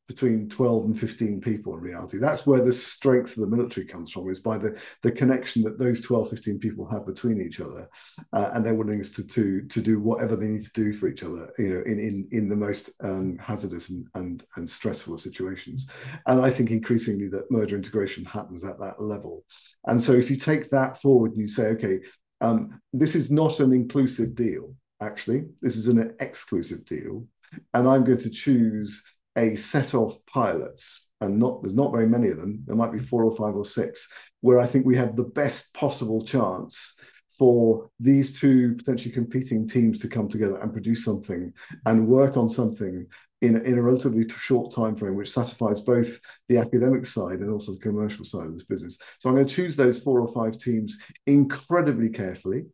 between 0.07 0.49
12 0.49 0.85
and 0.85 0.99
15 0.99 1.39
people 1.39 1.73
in 1.75 1.79
reality. 1.79 2.17
That's 2.17 2.45
where 2.45 2.61
the 2.61 2.73
strength 2.73 3.37
of 3.37 3.41
the 3.41 3.55
military 3.55 3.85
comes 3.85 4.11
from 4.11 4.29
is 4.29 4.39
by 4.39 4.57
the 4.57 4.79
the 5.01 5.11
connection 5.11 5.63
that 5.63 5.79
those 5.79 6.01
12 6.01 6.29
15 6.29 6.59
people 6.59 6.85
have 6.87 7.05
between 7.05 7.41
each 7.41 7.61
other 7.61 7.89
uh, 8.33 8.51
and 8.53 8.65
their 8.65 8.75
willingness 8.75 9.11
to, 9.13 9.25
to 9.25 9.61
to 9.63 9.81
do 9.81 9.99
whatever 9.99 10.35
they 10.35 10.47
need 10.47 10.61
to 10.61 10.73
do 10.73 10.91
for 10.91 11.07
each 11.07 11.23
other 11.23 11.51
you 11.57 11.69
know 11.69 11.81
in 11.85 11.99
in 11.99 12.27
in 12.31 12.49
the 12.49 12.55
most 12.55 12.91
um, 13.01 13.37
hazardous 13.37 13.89
and, 13.89 14.07
and 14.15 14.43
and 14.57 14.69
stressful 14.69 15.17
situations. 15.17 15.87
And 16.27 16.41
i 16.41 16.49
think 16.49 16.71
increasingly 16.71 17.29
that 17.29 17.49
merger 17.49 17.77
integration 17.77 18.25
happens 18.25 18.63
at 18.63 18.79
that 18.79 19.01
level. 19.01 19.45
And 19.85 20.01
so 20.01 20.11
if 20.11 20.29
you 20.29 20.37
take 20.37 20.69
that 20.69 21.01
forward 21.01 21.31
and 21.31 21.41
you 21.41 21.47
say 21.47 21.67
okay 21.67 21.99
um, 22.41 22.81
this 22.91 23.15
is 23.15 23.31
not 23.31 23.61
an 23.61 23.71
inclusive 23.71 24.35
deal 24.35 24.75
actually. 25.01 25.45
This 25.61 25.75
is 25.75 25.87
an 25.87 26.15
exclusive 26.19 26.85
deal. 26.85 27.25
And 27.73 27.87
i'm 27.87 28.03
going 28.03 28.19
to 28.19 28.29
choose 28.29 29.03
a 29.37 29.55
set 29.55 29.93
of 29.93 30.23
pilots, 30.25 31.09
and 31.21 31.39
not 31.39 31.61
there's 31.61 31.75
not 31.75 31.91
very 31.91 32.07
many 32.07 32.29
of 32.29 32.37
them. 32.37 32.63
There 32.65 32.75
might 32.75 32.91
be 32.91 32.97
mm-hmm. 32.97 33.07
four 33.07 33.23
or 33.23 33.35
five 33.35 33.55
or 33.55 33.65
six, 33.65 34.09
where 34.41 34.59
I 34.59 34.65
think 34.65 34.85
we 34.85 34.97
have 34.97 35.15
the 35.15 35.23
best 35.23 35.73
possible 35.73 36.25
chance 36.25 36.95
for 37.37 37.89
these 37.99 38.39
two 38.39 38.75
potentially 38.75 39.13
competing 39.13 39.67
teams 39.67 39.99
to 39.99 40.07
come 40.07 40.27
together 40.27 40.57
and 40.59 40.71
produce 40.71 41.03
something 41.03 41.51
and 41.85 42.07
work 42.07 42.37
on 42.37 42.47
something 42.47 43.07
in, 43.41 43.65
in 43.65 43.77
a 43.77 43.81
relatively 43.81 44.27
short 44.29 44.73
time 44.73 44.95
frame, 44.95 45.15
which 45.15 45.31
satisfies 45.31 45.81
both 45.81 46.19
the 46.47 46.57
academic 46.57 47.05
side 47.05 47.39
and 47.39 47.51
also 47.51 47.73
the 47.73 47.79
commercial 47.79 48.23
side 48.23 48.45
of 48.45 48.53
this 48.53 48.65
business. 48.65 48.97
So 49.19 49.29
I'm 49.29 49.35
going 49.35 49.47
to 49.47 49.53
choose 49.53 49.75
those 49.75 50.01
four 50.01 50.21
or 50.21 50.27
five 50.27 50.57
teams 50.57 50.97
incredibly 51.27 52.09
carefully. 52.09 52.65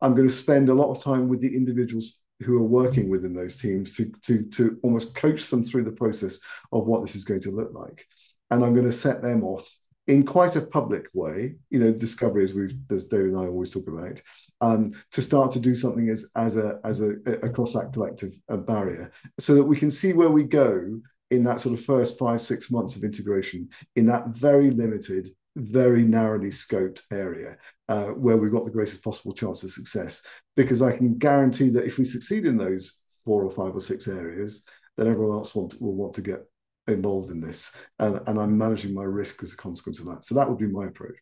I'm 0.00 0.14
going 0.14 0.28
to 0.28 0.34
spend 0.34 0.68
a 0.68 0.74
lot 0.74 0.90
of 0.90 1.02
time 1.02 1.28
with 1.28 1.40
the 1.40 1.56
individuals 1.56 2.21
who 2.42 2.56
are 2.56 2.62
working 2.82 3.08
within 3.08 3.32
those 3.32 3.56
teams 3.56 3.96
to, 3.96 4.12
to, 4.22 4.42
to 4.50 4.78
almost 4.82 5.14
coach 5.14 5.48
them 5.48 5.64
through 5.64 5.84
the 5.84 5.92
process 5.92 6.38
of 6.72 6.86
what 6.86 7.02
this 7.02 7.16
is 7.16 7.24
going 7.24 7.40
to 7.40 7.50
look 7.50 7.72
like. 7.72 8.06
And 8.50 8.64
I'm 8.64 8.74
going 8.74 8.86
to 8.86 8.92
set 8.92 9.22
them 9.22 9.44
off 9.44 9.78
in 10.08 10.24
quite 10.24 10.56
a 10.56 10.60
public 10.60 11.06
way, 11.14 11.54
you 11.70 11.78
know, 11.78 11.92
discovery 11.92 12.44
as 12.44 12.52
we 12.54 12.68
as 12.90 13.04
David 13.04 13.28
and 13.28 13.38
I 13.38 13.46
always 13.46 13.70
talk 13.70 13.86
about, 13.86 14.20
um, 14.60 14.92
to 15.12 15.22
start 15.22 15.52
to 15.52 15.60
do 15.60 15.74
something 15.74 16.08
as 16.08 16.30
as 16.34 16.56
a 16.56 16.80
as 16.84 17.00
a, 17.00 17.10
a 17.42 17.48
cross-act 17.48 17.92
collective 17.92 18.32
a 18.48 18.56
barrier, 18.56 19.12
so 19.38 19.54
that 19.54 19.64
we 19.64 19.76
can 19.76 19.90
see 19.90 20.12
where 20.12 20.30
we 20.30 20.42
go 20.42 21.00
in 21.30 21.44
that 21.44 21.60
sort 21.60 21.78
of 21.78 21.84
first 21.84 22.18
five 22.18 22.40
six 22.40 22.70
months 22.70 22.96
of 22.96 23.04
integration 23.04 23.68
in 23.94 24.06
that 24.06 24.26
very 24.28 24.70
limited 24.70 25.30
very 25.56 26.04
narrowly 26.04 26.50
scoped 26.50 27.02
area 27.10 27.56
uh, 27.88 28.06
where 28.06 28.36
we've 28.36 28.52
got 28.52 28.64
the 28.64 28.70
greatest 28.70 29.02
possible 29.02 29.32
chance 29.32 29.62
of 29.62 29.70
success. 29.70 30.22
Because 30.56 30.82
I 30.82 30.96
can 30.96 31.18
guarantee 31.18 31.68
that 31.70 31.84
if 31.84 31.98
we 31.98 32.04
succeed 32.04 32.46
in 32.46 32.56
those 32.56 33.00
four 33.24 33.44
or 33.44 33.50
five 33.50 33.74
or 33.74 33.80
six 33.80 34.08
areas, 34.08 34.64
then 34.96 35.06
everyone 35.06 35.36
else 35.36 35.54
want, 35.54 35.80
will 35.80 35.94
want 35.94 36.14
to 36.14 36.22
get 36.22 36.40
involved 36.88 37.30
in 37.30 37.40
this, 37.40 37.72
and, 37.98 38.20
and 38.26 38.40
I'm 38.40 38.58
managing 38.58 38.92
my 38.92 39.04
risk 39.04 39.42
as 39.42 39.52
a 39.52 39.56
consequence 39.56 40.00
of 40.00 40.06
that. 40.06 40.24
So 40.24 40.34
that 40.34 40.48
would 40.48 40.58
be 40.58 40.66
my 40.66 40.86
approach. 40.86 41.14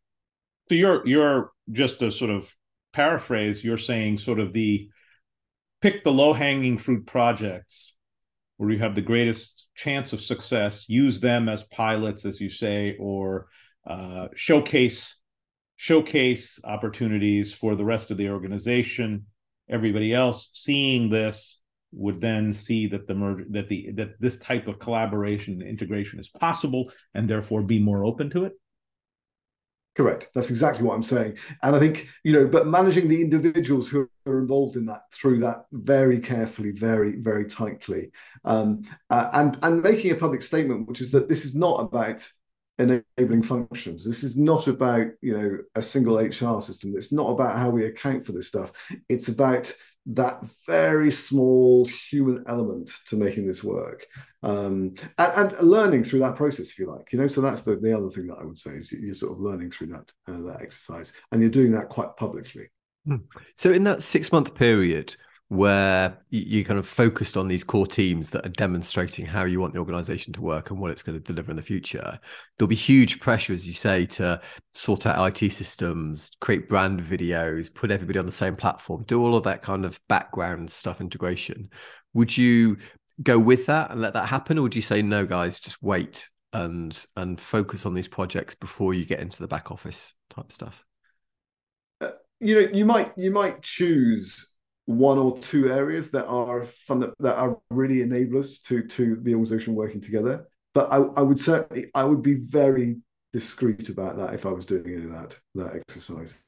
So 0.68 0.74
you're 0.74 1.06
you're 1.06 1.52
just 1.70 1.98
to 1.98 2.10
sort 2.10 2.30
of 2.30 2.54
paraphrase, 2.92 3.62
you're 3.62 3.78
saying 3.78 4.18
sort 4.18 4.40
of 4.40 4.52
the 4.52 4.88
pick 5.80 6.04
the 6.04 6.12
low 6.12 6.32
hanging 6.32 6.78
fruit 6.78 7.06
projects 7.06 7.94
where 8.56 8.70
you 8.70 8.78
have 8.78 8.94
the 8.94 9.00
greatest 9.00 9.68
chance 9.74 10.12
of 10.12 10.20
success, 10.20 10.86
use 10.88 11.18
them 11.20 11.48
as 11.48 11.62
pilots, 11.64 12.26
as 12.26 12.40
you 12.40 12.50
say, 12.50 12.96
or 12.98 13.48
uh, 13.86 14.28
showcase 14.34 15.16
showcase 15.76 16.60
opportunities 16.64 17.54
for 17.54 17.74
the 17.74 17.84
rest 17.84 18.10
of 18.10 18.18
the 18.18 18.28
organization. 18.28 19.24
Everybody 19.68 20.12
else 20.12 20.50
seeing 20.52 21.08
this 21.08 21.60
would 21.92 22.20
then 22.20 22.52
see 22.52 22.86
that 22.86 23.06
the 23.06 23.14
merger 23.14 23.46
that 23.50 23.68
the 23.68 23.90
that 23.92 24.20
this 24.20 24.38
type 24.38 24.68
of 24.68 24.78
collaboration 24.78 25.62
integration 25.62 26.20
is 26.20 26.28
possible 26.28 26.92
and 27.14 27.28
therefore 27.28 27.62
be 27.62 27.78
more 27.78 28.04
open 28.04 28.30
to 28.30 28.44
it? 28.44 28.52
Correct. 29.96 30.28
That's 30.34 30.50
exactly 30.50 30.84
what 30.84 30.94
i'm 30.94 31.02
saying. 31.02 31.38
And 31.62 31.74
i 31.74 31.78
think 31.78 32.08
you 32.22 32.32
know 32.32 32.46
but 32.46 32.66
managing 32.66 33.08
the 33.08 33.20
individuals 33.20 33.88
who 33.88 34.08
are 34.26 34.38
involved 34.38 34.76
in 34.76 34.86
that 34.86 35.02
through 35.12 35.40
that 35.40 35.64
very 35.72 36.20
carefully 36.20 36.70
very 36.70 37.16
very 37.16 37.46
tightly. 37.46 38.10
Um, 38.44 38.84
uh, 39.08 39.30
and 39.32 39.58
and 39.62 39.82
making 39.82 40.12
a 40.12 40.16
public 40.16 40.42
statement 40.42 40.86
which 40.86 41.00
is 41.00 41.10
that 41.10 41.28
this 41.28 41.44
is 41.44 41.56
not 41.56 41.80
about 41.80 42.28
enabling 42.80 43.42
functions. 43.42 44.04
This 44.04 44.22
is 44.22 44.36
not 44.36 44.66
about 44.66 45.06
you 45.20 45.38
know 45.38 45.58
a 45.74 45.82
single 45.82 46.18
HR 46.18 46.60
system. 46.60 46.94
It's 46.96 47.12
not 47.12 47.30
about 47.30 47.58
how 47.58 47.70
we 47.70 47.86
account 47.86 48.24
for 48.24 48.32
this 48.32 48.48
stuff. 48.48 48.72
It's 49.08 49.28
about 49.28 49.72
that 50.06 50.44
very 50.66 51.12
small 51.12 51.86
human 52.10 52.42
element 52.48 52.90
to 53.06 53.16
making 53.16 53.46
this 53.46 53.62
work 53.62 54.06
um, 54.42 54.94
and, 55.18 55.52
and, 55.52 55.58
learning 55.60 56.02
through 56.02 56.20
that 56.20 56.36
process 56.36 56.70
if 56.70 56.78
you 56.78 56.90
like 56.90 57.12
you 57.12 57.18
know 57.18 57.26
so 57.26 57.40
that's 57.40 57.62
the, 57.62 57.76
the 57.76 57.94
other 57.94 58.08
thing 58.08 58.26
that 58.26 58.38
i 58.40 58.44
would 58.44 58.58
say 58.58 58.70
is 58.70 58.90
you're 58.90 59.12
sort 59.12 59.32
of 59.32 59.40
learning 59.40 59.70
through 59.70 59.86
that 59.86 60.10
uh, 60.26 60.40
that 60.40 60.62
exercise 60.62 61.12
and 61.30 61.42
you're 61.42 61.50
doing 61.50 61.70
that 61.70 61.90
quite 61.90 62.16
publicly 62.16 62.68
hmm. 63.06 63.16
so 63.56 63.70
in 63.70 63.84
that 63.84 64.02
six 64.02 64.32
month 64.32 64.54
period 64.54 65.14
where 65.50 66.16
you 66.30 66.64
kind 66.64 66.78
of 66.78 66.86
focused 66.86 67.36
on 67.36 67.48
these 67.48 67.64
core 67.64 67.86
teams 67.86 68.30
that 68.30 68.46
are 68.46 68.50
demonstrating 68.50 69.26
how 69.26 69.42
you 69.42 69.60
want 69.60 69.72
the 69.72 69.80
organization 69.80 70.32
to 70.32 70.40
work 70.40 70.70
and 70.70 70.78
what 70.78 70.92
it's 70.92 71.02
going 71.02 71.18
to 71.18 71.24
deliver 71.24 71.50
in 71.50 71.56
the 71.56 71.62
future. 71.62 72.20
There'll 72.56 72.68
be 72.68 72.76
huge 72.76 73.18
pressure 73.18 73.52
as 73.52 73.66
you 73.66 73.72
say 73.72 74.06
to 74.06 74.40
sort 74.74 75.06
out 75.06 75.42
it 75.42 75.52
systems 75.52 76.30
create 76.40 76.68
brand 76.68 77.00
videos 77.02 77.74
put 77.74 77.90
everybody 77.90 78.20
on 78.20 78.26
the 78.26 78.32
same 78.32 78.54
platform 78.54 79.02
do 79.08 79.20
all 79.20 79.34
of 79.34 79.42
that 79.42 79.60
kind 79.60 79.84
of 79.84 80.00
background 80.08 80.70
stuff 80.70 81.00
integration. 81.00 81.68
Would 82.14 82.38
you 82.38 82.76
go 83.20 83.36
with 83.36 83.66
that 83.66 83.90
and 83.90 84.00
let 84.00 84.12
that 84.12 84.28
happen 84.28 84.56
or 84.56 84.62
would 84.62 84.76
you 84.76 84.82
say 84.82 85.02
no 85.02 85.26
guys 85.26 85.58
just 85.58 85.82
wait 85.82 86.28
and 86.52 87.06
and 87.16 87.40
focus 87.40 87.84
on 87.86 87.94
these 87.94 88.08
projects 88.08 88.54
before 88.54 88.94
you 88.94 89.04
get 89.04 89.18
into 89.18 89.40
the 89.40 89.48
back 89.48 89.72
office 89.72 90.14
type 90.30 90.52
stuff 90.52 90.84
uh, 92.00 92.10
you 92.38 92.54
know 92.54 92.68
you 92.72 92.84
might 92.84 93.12
you 93.16 93.32
might 93.32 93.60
choose 93.62 94.49
one 94.90 95.18
or 95.18 95.38
two 95.38 95.70
areas 95.70 96.10
that 96.10 96.26
are 96.26 96.64
fun 96.64 97.12
that 97.18 97.36
are 97.36 97.56
really 97.70 97.98
enablers 97.98 98.62
to 98.64 98.82
to 98.82 99.16
the 99.22 99.34
organization 99.34 99.74
working 99.74 100.00
together. 100.00 100.48
But 100.74 100.92
I, 100.92 100.96
I 100.96 101.22
would 101.22 101.38
certainly 101.38 101.90
I 101.94 102.04
would 102.04 102.22
be 102.22 102.34
very 102.34 102.96
discreet 103.32 103.88
about 103.88 104.16
that 104.18 104.34
if 104.34 104.46
I 104.46 104.50
was 104.50 104.66
doing 104.66 104.86
any 104.86 105.04
of 105.04 105.10
that 105.10 105.38
that 105.54 105.76
exercise. 105.76 106.42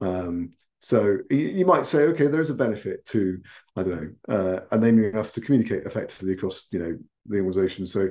Um, 0.00 0.52
so 0.80 1.18
you, 1.30 1.64
might 1.64 1.86
say, 1.86 2.02
okay, 2.02 2.26
there's 2.26 2.50
a 2.50 2.54
benefit 2.54 3.06
to 3.06 3.40
I 3.76 3.82
don't 3.82 4.16
know 4.28 4.34
uh, 4.36 4.60
enabling 4.72 5.16
us 5.16 5.32
to 5.32 5.40
communicate 5.40 5.84
effectively 5.84 6.34
across 6.34 6.66
you 6.72 6.78
know 6.78 6.98
the 7.26 7.38
organization. 7.38 7.86
So 7.86 8.10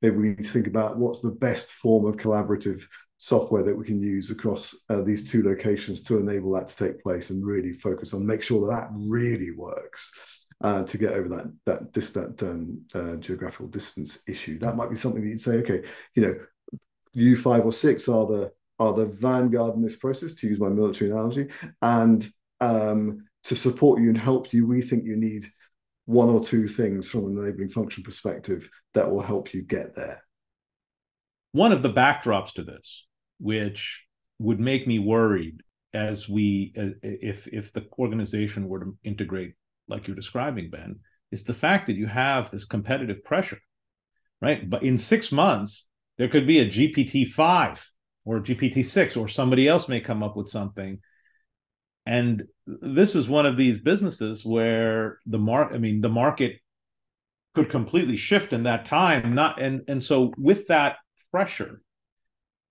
maybe 0.00 0.16
we 0.16 0.28
need 0.30 0.44
to 0.44 0.50
think 0.50 0.66
about 0.66 0.98
what's 0.98 1.20
the 1.20 1.30
best 1.30 1.70
form 1.72 2.06
of 2.06 2.16
collaborative 2.16 2.84
software 3.18 3.62
that 3.62 3.76
we 3.76 3.84
can 3.84 4.00
use 4.00 4.30
across 4.30 4.74
uh, 4.90 5.00
these 5.00 5.30
two 5.30 5.44
locations 5.44 6.02
to 6.02 6.18
enable 6.18 6.52
that 6.52 6.66
to 6.66 6.76
take 6.76 7.02
place 7.02 7.30
and 7.30 7.46
really 7.46 7.72
focus 7.72 8.14
on 8.14 8.26
make 8.26 8.42
sure 8.42 8.66
that 8.66 8.74
that 8.74 8.88
really 8.92 9.52
works 9.52 10.48
uh, 10.62 10.82
to 10.84 10.98
get 10.98 11.12
over 11.12 11.28
that 11.28 11.52
that 11.66 11.92
distant 11.92 12.42
um, 12.42 12.80
uh, 12.94 13.16
geographical 13.16 13.68
distance 13.68 14.22
issue. 14.28 14.58
That 14.58 14.76
might 14.76 14.90
be 14.90 14.96
something 14.96 15.22
that 15.22 15.28
you'd 15.28 15.40
say, 15.40 15.58
okay, 15.58 15.82
you 16.14 16.22
know, 16.22 16.34
you 17.12 17.36
five 17.36 17.64
or 17.64 17.72
six 17.72 18.08
are 18.08 18.26
the 18.26 18.52
are 18.78 18.92
the 18.92 19.06
vanguard 19.06 19.74
in 19.74 19.82
this 19.82 19.96
process, 19.96 20.34
to 20.34 20.48
use 20.48 20.58
my 20.58 20.68
military 20.68 21.10
analogy, 21.10 21.48
and 21.82 22.28
um, 22.60 23.24
to 23.44 23.54
support 23.54 24.00
you 24.00 24.08
and 24.08 24.18
help 24.18 24.52
you, 24.52 24.66
we 24.66 24.82
think 24.82 25.04
you 25.04 25.16
need 25.16 25.44
one 26.06 26.28
or 26.28 26.42
two 26.42 26.66
things 26.66 27.08
from 27.08 27.26
an 27.26 27.38
enabling 27.38 27.68
function 27.68 28.02
perspective 28.02 28.68
that 28.94 29.10
will 29.10 29.22
help 29.22 29.54
you 29.54 29.62
get 29.62 29.94
there. 29.94 30.22
One 31.52 31.72
of 31.72 31.82
the 31.82 31.92
backdrops 31.92 32.54
to 32.54 32.62
this 32.62 33.06
which 33.42 34.06
would 34.38 34.60
make 34.60 34.86
me 34.86 35.00
worried 35.00 35.62
as 35.92 36.28
we 36.28 36.72
uh, 36.78 36.96
if 37.02 37.46
if 37.48 37.72
the 37.72 37.84
organization 37.98 38.68
were 38.68 38.80
to 38.80 38.96
integrate 39.04 39.54
like 39.88 40.06
you're 40.06 40.16
describing 40.16 40.70
ben 40.70 40.98
is 41.30 41.42
the 41.42 41.52
fact 41.52 41.86
that 41.86 41.96
you 41.96 42.06
have 42.06 42.50
this 42.50 42.64
competitive 42.64 43.22
pressure 43.24 43.58
right 44.40 44.70
but 44.70 44.82
in 44.82 44.96
6 44.96 45.32
months 45.32 45.86
there 46.18 46.28
could 46.28 46.46
be 46.46 46.60
a 46.60 46.66
gpt-5 46.66 47.84
or 48.24 48.40
gpt-6 48.40 49.20
or 49.20 49.28
somebody 49.28 49.68
else 49.68 49.88
may 49.88 50.00
come 50.00 50.22
up 50.22 50.36
with 50.36 50.48
something 50.48 50.98
and 52.06 52.44
this 52.66 53.14
is 53.14 53.28
one 53.28 53.46
of 53.46 53.56
these 53.56 53.78
businesses 53.78 54.44
where 54.44 55.18
the 55.26 55.38
mark 55.38 55.72
i 55.72 55.78
mean 55.78 56.00
the 56.00 56.08
market 56.08 56.58
could 57.54 57.68
completely 57.68 58.16
shift 58.16 58.52
in 58.52 58.64
that 58.64 58.84
time 58.84 59.34
not 59.34 59.60
and 59.60 59.82
and 59.88 60.02
so 60.02 60.32
with 60.36 60.66
that 60.68 60.96
pressure 61.30 61.82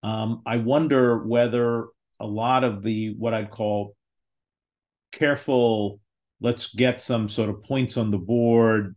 um, 0.04 0.42
I 0.46 0.58
wonder 0.58 1.26
whether 1.26 1.88
a 2.20 2.26
lot 2.26 2.64
of 2.64 2.82
the 2.84 3.16
what 3.18 3.34
I'd 3.34 3.50
call 3.50 3.96
careful, 5.12 6.00
let's 6.40 6.74
get 6.74 7.02
some 7.02 7.30
sort 7.30 7.50
of 7.50 7.64
points 7.64 7.98
on 7.98 8.12
the 8.12 8.18
board, 8.18 8.96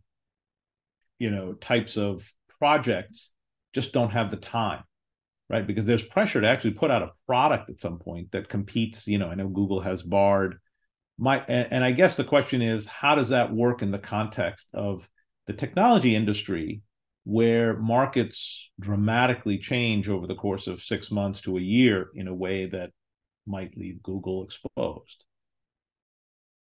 you 1.18 1.30
know, 1.30 1.52
types 1.54 1.96
of 1.96 2.30
projects 2.58 3.32
just 3.74 3.92
don't 3.92 4.10
have 4.10 4.30
the 4.30 4.36
time, 4.36 4.82
right? 5.48 5.66
Because 5.66 5.84
there's 5.84 6.02
pressure 6.02 6.40
to 6.40 6.48
actually 6.48 6.72
put 6.72 6.90
out 6.90 7.02
a 7.02 7.12
product 7.26 7.70
at 7.70 7.80
some 7.80 7.98
point 7.98 8.32
that 8.32 8.48
competes. 8.48 9.06
You 9.06 9.18
know, 9.18 9.28
I 9.28 9.34
know 9.34 9.48
Google 9.48 9.80
has 9.80 10.02
Bard. 10.02 10.58
My 11.18 11.44
and, 11.48 11.68
and 11.72 11.84
I 11.84 11.92
guess 11.92 12.16
the 12.16 12.24
question 12.24 12.62
is, 12.62 12.86
how 12.86 13.14
does 13.14 13.28
that 13.28 13.52
work 13.52 13.82
in 13.82 13.90
the 13.90 13.98
context 13.98 14.70
of 14.74 15.08
the 15.46 15.52
technology 15.52 16.16
industry 16.16 16.82
where 17.24 17.76
markets 17.78 18.70
dramatically 18.80 19.58
change 19.58 20.08
over 20.08 20.26
the 20.26 20.34
course 20.34 20.66
of 20.66 20.82
six 20.82 21.10
months 21.10 21.40
to 21.40 21.56
a 21.56 21.60
year 21.60 22.10
in 22.14 22.28
a 22.28 22.34
way 22.34 22.66
that 22.66 22.90
might 23.46 23.76
leave 23.76 24.02
Google 24.02 24.44
exposed. 24.44 25.24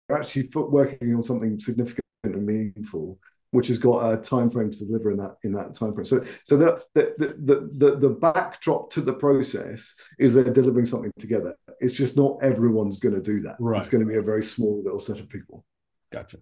We're 0.08 0.18
actually 0.18 0.48
working 0.54 1.14
on 1.14 1.22
something 1.22 1.58
significant 1.58 2.04
and 2.24 2.44
meaningful, 2.44 3.18
which 3.52 3.68
has 3.68 3.78
got 3.78 4.12
a 4.12 4.16
time 4.16 4.48
frame 4.48 4.70
to 4.70 4.78
deliver 4.84 5.10
in 5.10 5.16
that 5.16 5.36
in 5.42 5.52
that 5.52 5.74
time 5.74 5.92
frame. 5.92 6.04
So, 6.04 6.24
so 6.44 6.56
the 6.56 6.82
the 6.94 7.14
the 7.18 7.68
the, 7.72 7.96
the 7.96 8.08
backdrop 8.08 8.90
to 8.90 9.00
the 9.00 9.12
process 9.12 9.94
is 10.18 10.34
they're 10.34 10.44
delivering 10.44 10.86
something 10.86 11.12
together. 11.18 11.56
It's 11.80 11.94
just 11.94 12.16
not 12.16 12.38
everyone's 12.42 12.98
going 12.98 13.14
to 13.14 13.22
do 13.22 13.40
that. 13.40 13.56
Right. 13.58 13.78
It's 13.78 13.88
going 13.88 14.04
to 14.04 14.10
be 14.10 14.18
a 14.18 14.22
very 14.22 14.42
small 14.42 14.82
little 14.82 15.00
set 15.00 15.20
of 15.20 15.28
people. 15.28 15.64
Gotcha. 16.12 16.38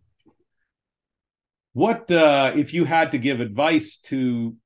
What 1.72 2.10
uh, 2.10 2.52
if 2.54 2.74
you 2.74 2.84
had 2.84 3.12
to 3.12 3.18
give 3.18 3.40
advice 3.40 3.98
to 4.04 4.56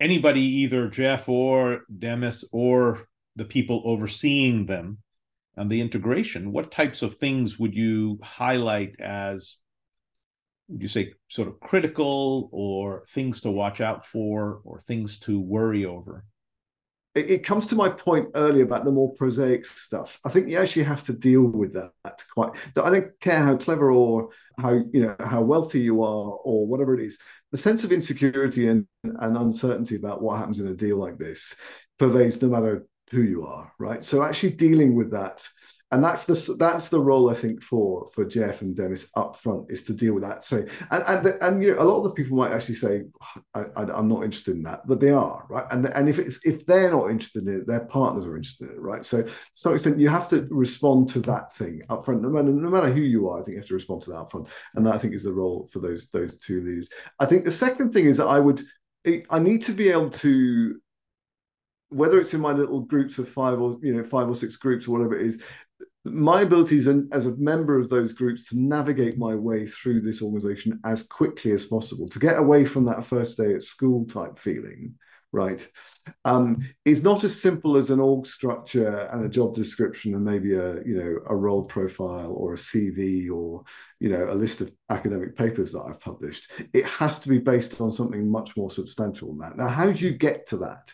anybody, 0.00 0.40
either 0.40 0.88
Jeff 0.88 1.28
or 1.28 1.82
Demis 1.96 2.44
or 2.50 3.06
the 3.36 3.44
people 3.44 3.82
overseeing 3.84 4.66
them 4.66 4.98
and 5.56 5.70
the 5.70 5.80
integration? 5.80 6.52
What 6.52 6.72
types 6.72 7.02
of 7.02 7.16
things 7.16 7.58
would 7.58 7.74
you 7.74 8.18
highlight 8.22 9.00
as 9.00 9.56
would 10.68 10.82
you 10.82 10.88
say 10.88 11.12
sort 11.28 11.48
of 11.48 11.60
critical 11.60 12.48
or 12.52 13.04
things 13.08 13.40
to 13.42 13.50
watch 13.50 13.80
out 13.80 14.04
for 14.04 14.60
or 14.64 14.80
things 14.80 15.18
to 15.20 15.40
worry 15.40 15.84
over? 15.84 16.24
it, 17.16 17.30
it, 17.30 17.44
comes 17.44 17.66
to 17.66 17.74
my 17.74 17.88
point 17.88 18.28
earlier 18.34 18.62
about 18.62 18.84
the 18.84 18.92
more 18.92 19.12
prosaic 19.14 19.66
stuff. 19.66 20.20
I 20.24 20.28
think 20.28 20.48
you 20.48 20.58
actually 20.58 20.82
have 20.82 21.02
to 21.04 21.14
deal 21.14 21.44
with 21.44 21.72
that 21.72 22.22
quite. 22.32 22.50
I 22.76 22.90
don't 22.90 23.18
care 23.20 23.42
how 23.42 23.56
clever 23.56 23.90
or 23.90 24.28
how 24.58 24.72
you 24.92 25.00
know 25.00 25.16
how 25.18 25.40
wealthy 25.40 25.80
you 25.80 26.02
are 26.02 26.32
or 26.44 26.66
whatever 26.66 26.94
it 26.94 27.00
is. 27.00 27.18
The 27.52 27.56
sense 27.56 27.84
of 27.84 27.92
insecurity 27.92 28.68
and, 28.68 28.86
and 29.02 29.36
uncertainty 29.36 29.96
about 29.96 30.22
what 30.22 30.38
happens 30.38 30.60
in 30.60 30.68
a 30.68 30.74
deal 30.74 30.98
like 30.98 31.16
this 31.16 31.56
pervades 31.98 32.42
no 32.42 32.48
matter 32.48 32.86
who 33.10 33.22
you 33.22 33.46
are, 33.46 33.72
right? 33.78 34.04
So 34.04 34.22
actually 34.22 34.50
dealing 34.50 34.94
with 34.94 35.12
that 35.12 35.48
and 35.92 36.02
that's 36.02 36.26
the 36.26 36.56
that's 36.58 36.88
the 36.88 36.98
role 36.98 37.30
I 37.30 37.34
think 37.34 37.62
for 37.62 38.08
for 38.08 38.24
Jeff 38.24 38.60
and 38.60 38.74
Demis 38.74 39.08
up 39.14 39.36
front 39.36 39.70
is 39.70 39.84
to 39.84 39.94
deal 39.94 40.14
with 40.14 40.24
that. 40.24 40.42
So 40.42 40.64
and 40.90 41.04
and 41.06 41.26
and 41.40 41.62
you 41.62 41.74
know, 41.74 41.82
a 41.82 41.84
lot 41.84 41.98
of 41.98 42.04
the 42.04 42.10
people 42.10 42.36
might 42.36 42.50
actually 42.50 42.74
say 42.74 43.04
I, 43.54 43.66
am 43.76 44.08
not 44.08 44.24
interested 44.24 44.56
in 44.56 44.64
that, 44.64 44.80
but 44.88 44.98
they 44.98 45.10
are 45.10 45.46
right. 45.48 45.64
And 45.70 45.86
and 45.86 46.08
if 46.08 46.18
it's 46.18 46.44
if 46.44 46.66
they're 46.66 46.90
not 46.90 47.10
interested 47.10 47.46
in 47.46 47.60
it, 47.60 47.66
their 47.68 47.84
partners 47.84 48.26
are 48.26 48.36
interested 48.36 48.68
in 48.68 48.74
it, 48.74 48.80
right? 48.80 49.04
So 49.04 49.22
to 49.22 49.32
some 49.54 49.74
extent, 49.74 50.00
you 50.00 50.08
have 50.08 50.28
to 50.30 50.48
respond 50.50 51.08
to 51.10 51.20
that 51.20 51.54
thing 51.54 51.82
up 51.88 52.04
front, 52.04 52.20
no 52.20 52.30
matter 52.30 52.48
no 52.48 52.68
matter 52.68 52.92
who 52.92 53.02
you 53.02 53.28
are. 53.28 53.40
I 53.40 53.44
think 53.44 53.54
you 53.54 53.60
have 53.60 53.68
to 53.68 53.74
respond 53.74 54.02
to 54.02 54.10
that 54.10 54.18
up 54.18 54.30
front, 54.32 54.48
and 54.74 54.84
that 54.86 54.94
I 54.94 54.98
think 54.98 55.14
is 55.14 55.24
the 55.24 55.32
role 55.32 55.68
for 55.72 55.78
those 55.78 56.08
those 56.08 56.36
two 56.38 56.62
leaders. 56.62 56.90
I 57.20 57.26
think 57.26 57.44
the 57.44 57.50
second 57.52 57.92
thing 57.92 58.06
is 58.06 58.16
that 58.16 58.26
I 58.26 58.40
would 58.40 58.60
I 59.30 59.38
need 59.38 59.62
to 59.62 59.72
be 59.72 59.90
able 59.90 60.10
to 60.10 60.80
whether 61.90 62.18
it's 62.18 62.34
in 62.34 62.40
my 62.40 62.52
little 62.52 62.80
groups 62.80 63.18
of 63.18 63.28
five 63.28 63.60
or 63.60 63.78
you 63.82 63.94
know 63.94 64.02
five 64.02 64.28
or 64.28 64.34
six 64.34 64.56
groups 64.56 64.88
or 64.88 64.92
whatever 64.92 65.16
it 65.16 65.26
is 65.26 65.42
my 66.12 66.42
abilities 66.42 66.86
and 66.86 67.12
as 67.12 67.26
a 67.26 67.36
member 67.36 67.78
of 67.78 67.88
those 67.88 68.12
groups 68.12 68.44
to 68.46 68.58
navigate 68.58 69.18
my 69.18 69.34
way 69.34 69.66
through 69.66 70.00
this 70.00 70.22
organization 70.22 70.80
as 70.84 71.02
quickly 71.02 71.52
as 71.52 71.64
possible. 71.64 72.08
To 72.08 72.18
get 72.18 72.38
away 72.38 72.64
from 72.64 72.84
that 72.86 73.04
first 73.04 73.36
day 73.36 73.54
at 73.54 73.62
school 73.62 74.04
type 74.06 74.38
feeling 74.38 74.94
right 75.32 75.68
um, 76.24 76.58
is 76.84 77.02
not 77.02 77.24
as 77.24 77.40
simple 77.40 77.76
as 77.76 77.90
an 77.90 78.00
org 78.00 78.26
structure 78.26 79.08
and 79.12 79.24
a 79.24 79.28
job 79.28 79.54
description 79.54 80.14
and 80.14 80.24
maybe 80.24 80.54
a 80.54 80.82
you 80.84 80.96
know 80.96 81.18
a 81.26 81.36
role 81.36 81.64
profile 81.64 82.32
or 82.32 82.52
a 82.52 82.56
cv 82.56 83.30
or 83.30 83.62
you 84.00 84.08
know 84.08 84.30
a 84.30 84.34
list 84.34 84.60
of 84.60 84.72
academic 84.88 85.36
papers 85.36 85.72
that 85.72 85.82
i've 85.82 86.00
published. 86.00 86.50
It 86.72 86.86
has 86.86 87.18
to 87.20 87.28
be 87.28 87.38
based 87.38 87.80
on 87.80 87.90
something 87.90 88.30
much 88.30 88.56
more 88.56 88.70
substantial 88.70 89.28
than 89.28 89.38
that. 89.38 89.56
Now 89.56 89.68
how 89.68 89.90
do 89.90 90.06
you 90.06 90.12
get 90.12 90.46
to 90.46 90.58
that 90.58 90.92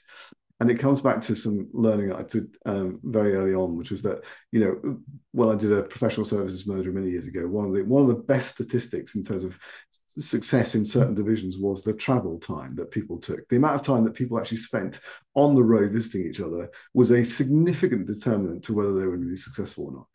and 0.62 0.70
it 0.70 0.79
comes 0.79 1.01
back 1.01 1.20
to 1.22 1.35
some 1.35 1.68
learning 1.72 2.12
I 2.12 2.22
did 2.22 2.57
um, 2.66 3.01
very 3.03 3.35
early 3.35 3.53
on, 3.53 3.77
which 3.77 3.90
was 3.90 4.01
that 4.03 4.22
you 4.53 4.61
know 4.61 4.96
when 5.33 5.48
I 5.48 5.57
did 5.57 5.72
a 5.72 5.83
professional 5.83 6.25
services 6.25 6.68
merger 6.68 6.92
many 6.92 7.11
years 7.11 7.27
ago, 7.27 7.48
one 7.48 7.66
of 7.66 7.75
the 7.75 7.83
one 7.83 8.03
of 8.03 8.09
the 8.09 8.22
best 8.22 8.51
statistics 8.51 9.16
in 9.16 9.25
terms 9.25 9.42
of 9.42 9.59
success 10.07 10.77
in 10.77 10.87
certain 10.87 11.16
divisions 11.16 11.59
was 11.59 11.83
the 11.83 11.92
travel 11.92 12.38
time 12.38 12.77
that 12.77 12.92
people 12.92 13.18
took. 13.18 13.48
The 13.48 13.57
amount 13.57 13.75
of 13.75 13.83
time 13.83 14.05
that 14.05 14.14
people 14.14 14.38
actually 14.38 14.59
spent 14.59 15.01
on 15.35 15.57
the 15.57 15.64
road 15.64 15.90
visiting 15.90 16.29
each 16.29 16.40
other 16.40 16.70
was 16.94 17.11
a 17.11 17.25
significant 17.25 18.07
determinant 18.07 18.62
to 18.64 18.75
whether 18.75 18.92
they 18.92 19.05
were 19.05 19.16
going 19.16 19.22
to 19.22 19.31
be 19.31 19.37
successful 19.37 19.87
or 19.87 19.92
not. 19.92 20.07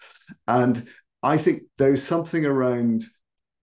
And 0.48 0.88
I 1.24 1.38
think 1.38 1.64
there's 1.78 2.04
something 2.04 2.46
around 2.46 3.04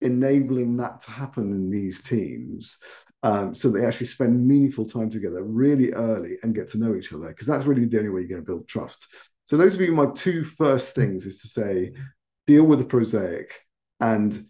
enabling 0.00 0.76
that 0.76 1.00
to 1.00 1.10
happen 1.10 1.50
in 1.50 1.70
these 1.70 2.02
teams 2.02 2.78
um, 3.24 3.54
so 3.54 3.70
they 3.70 3.86
actually 3.86 4.06
spend 4.08 4.46
meaningful 4.46 4.84
time 4.84 5.08
together 5.08 5.42
really 5.42 5.92
early 5.92 6.36
and 6.42 6.54
get 6.54 6.68
to 6.68 6.78
know 6.78 6.94
each 6.94 7.10
other 7.10 7.28
because 7.28 7.46
that's 7.46 7.64
really 7.64 7.86
the 7.86 7.96
only 7.96 8.10
way 8.10 8.20
you're 8.20 8.28
going 8.28 8.42
to 8.42 8.46
build 8.46 8.68
trust. 8.68 9.06
So 9.46 9.56
those 9.56 9.78
would 9.78 9.86
be 9.86 9.90
my 9.90 10.08
two 10.14 10.44
first 10.44 10.94
things 10.94 11.24
is 11.24 11.38
to 11.38 11.48
say 11.48 11.92
deal 12.46 12.64
with 12.64 12.80
the 12.80 12.84
prosaic 12.84 13.62
and 14.00 14.46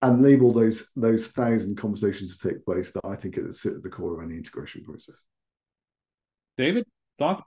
and 0.00 0.22
label 0.22 0.54
those 0.54 0.88
those 0.96 1.28
thousand 1.28 1.76
conversations 1.76 2.38
to 2.38 2.48
take 2.48 2.64
place 2.64 2.92
that 2.92 3.04
i 3.04 3.16
think 3.16 3.36
is 3.36 3.60
sit 3.60 3.74
at 3.74 3.82
the 3.82 3.90
core 3.90 4.18
of 4.22 4.26
any 4.26 4.38
integration 4.38 4.82
process. 4.84 5.16
David 6.56 6.86
thought 7.18 7.44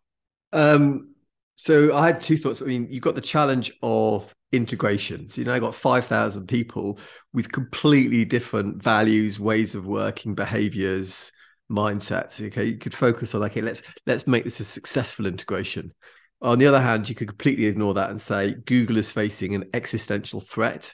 um 0.54 1.16
so 1.56 1.96
i 1.98 2.06
had 2.06 2.22
two 2.22 2.38
thoughts. 2.38 2.62
I 2.62 2.66
mean 2.66 2.88
you've 2.92 3.02
got 3.02 3.16
the 3.16 3.22
challenge 3.22 3.72
of 3.82 4.32
integrations. 4.52 5.38
You 5.38 5.46
know, 5.46 5.54
I 5.54 5.60
got 5.60 5.76
5,000 5.76 6.48
people 6.48 7.00
with 7.34 7.52
completely 7.52 8.26
different 8.26 8.82
values, 8.82 9.40
ways 9.40 9.76
of 9.76 9.86
working, 9.86 10.36
behaviors, 10.36 11.32
mindsets. 11.72 12.46
Okay. 12.48 12.66
You 12.66 12.78
could 12.78 12.94
focus 12.94 13.34
on, 13.34 13.44
okay, 13.44 13.62
let's, 13.62 13.82
let's 14.06 14.28
make 14.28 14.44
this 14.44 14.60
a 14.60 14.66
successful 14.66 15.26
integration. 15.26 15.94
On 16.42 16.58
the 16.58 16.68
other 16.68 16.82
hand, 16.82 17.08
you 17.08 17.16
could 17.16 17.28
completely 17.28 17.66
ignore 17.66 17.94
that 17.94 18.10
and 18.10 18.20
say 18.20 18.56
Google 18.66 18.98
is 18.98 19.10
facing 19.10 19.56
an 19.56 19.70
existential 19.74 20.42
threat 20.42 20.94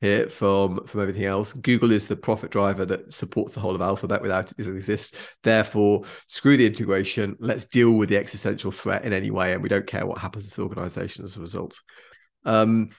here 0.00 0.28
from 0.28 0.86
from 0.86 1.00
everything 1.00 1.24
else. 1.24 1.52
Google 1.52 1.90
is 1.90 2.06
the 2.06 2.16
profit 2.16 2.50
driver 2.50 2.84
that 2.84 3.12
supports 3.12 3.54
the 3.54 3.60
whole 3.60 3.74
of 3.74 3.80
Alphabet. 3.80 4.22
Without 4.22 4.50
it 4.50 4.56
doesn't 4.56 4.76
exist. 4.76 5.16
Therefore, 5.42 6.04
screw 6.26 6.56
the 6.56 6.66
integration. 6.66 7.36
Let's 7.40 7.64
deal 7.64 7.92
with 7.92 8.08
the 8.08 8.18
existential 8.18 8.70
threat 8.70 9.04
in 9.04 9.12
any 9.12 9.30
way, 9.30 9.52
and 9.52 9.62
we 9.62 9.68
don't 9.68 9.86
care 9.86 10.06
what 10.06 10.18
happens 10.18 10.50
to 10.50 10.56
the 10.56 10.62
organization 10.62 11.24
as 11.24 11.36
a 11.36 11.40
result. 11.40 11.80
Um, 12.44 12.90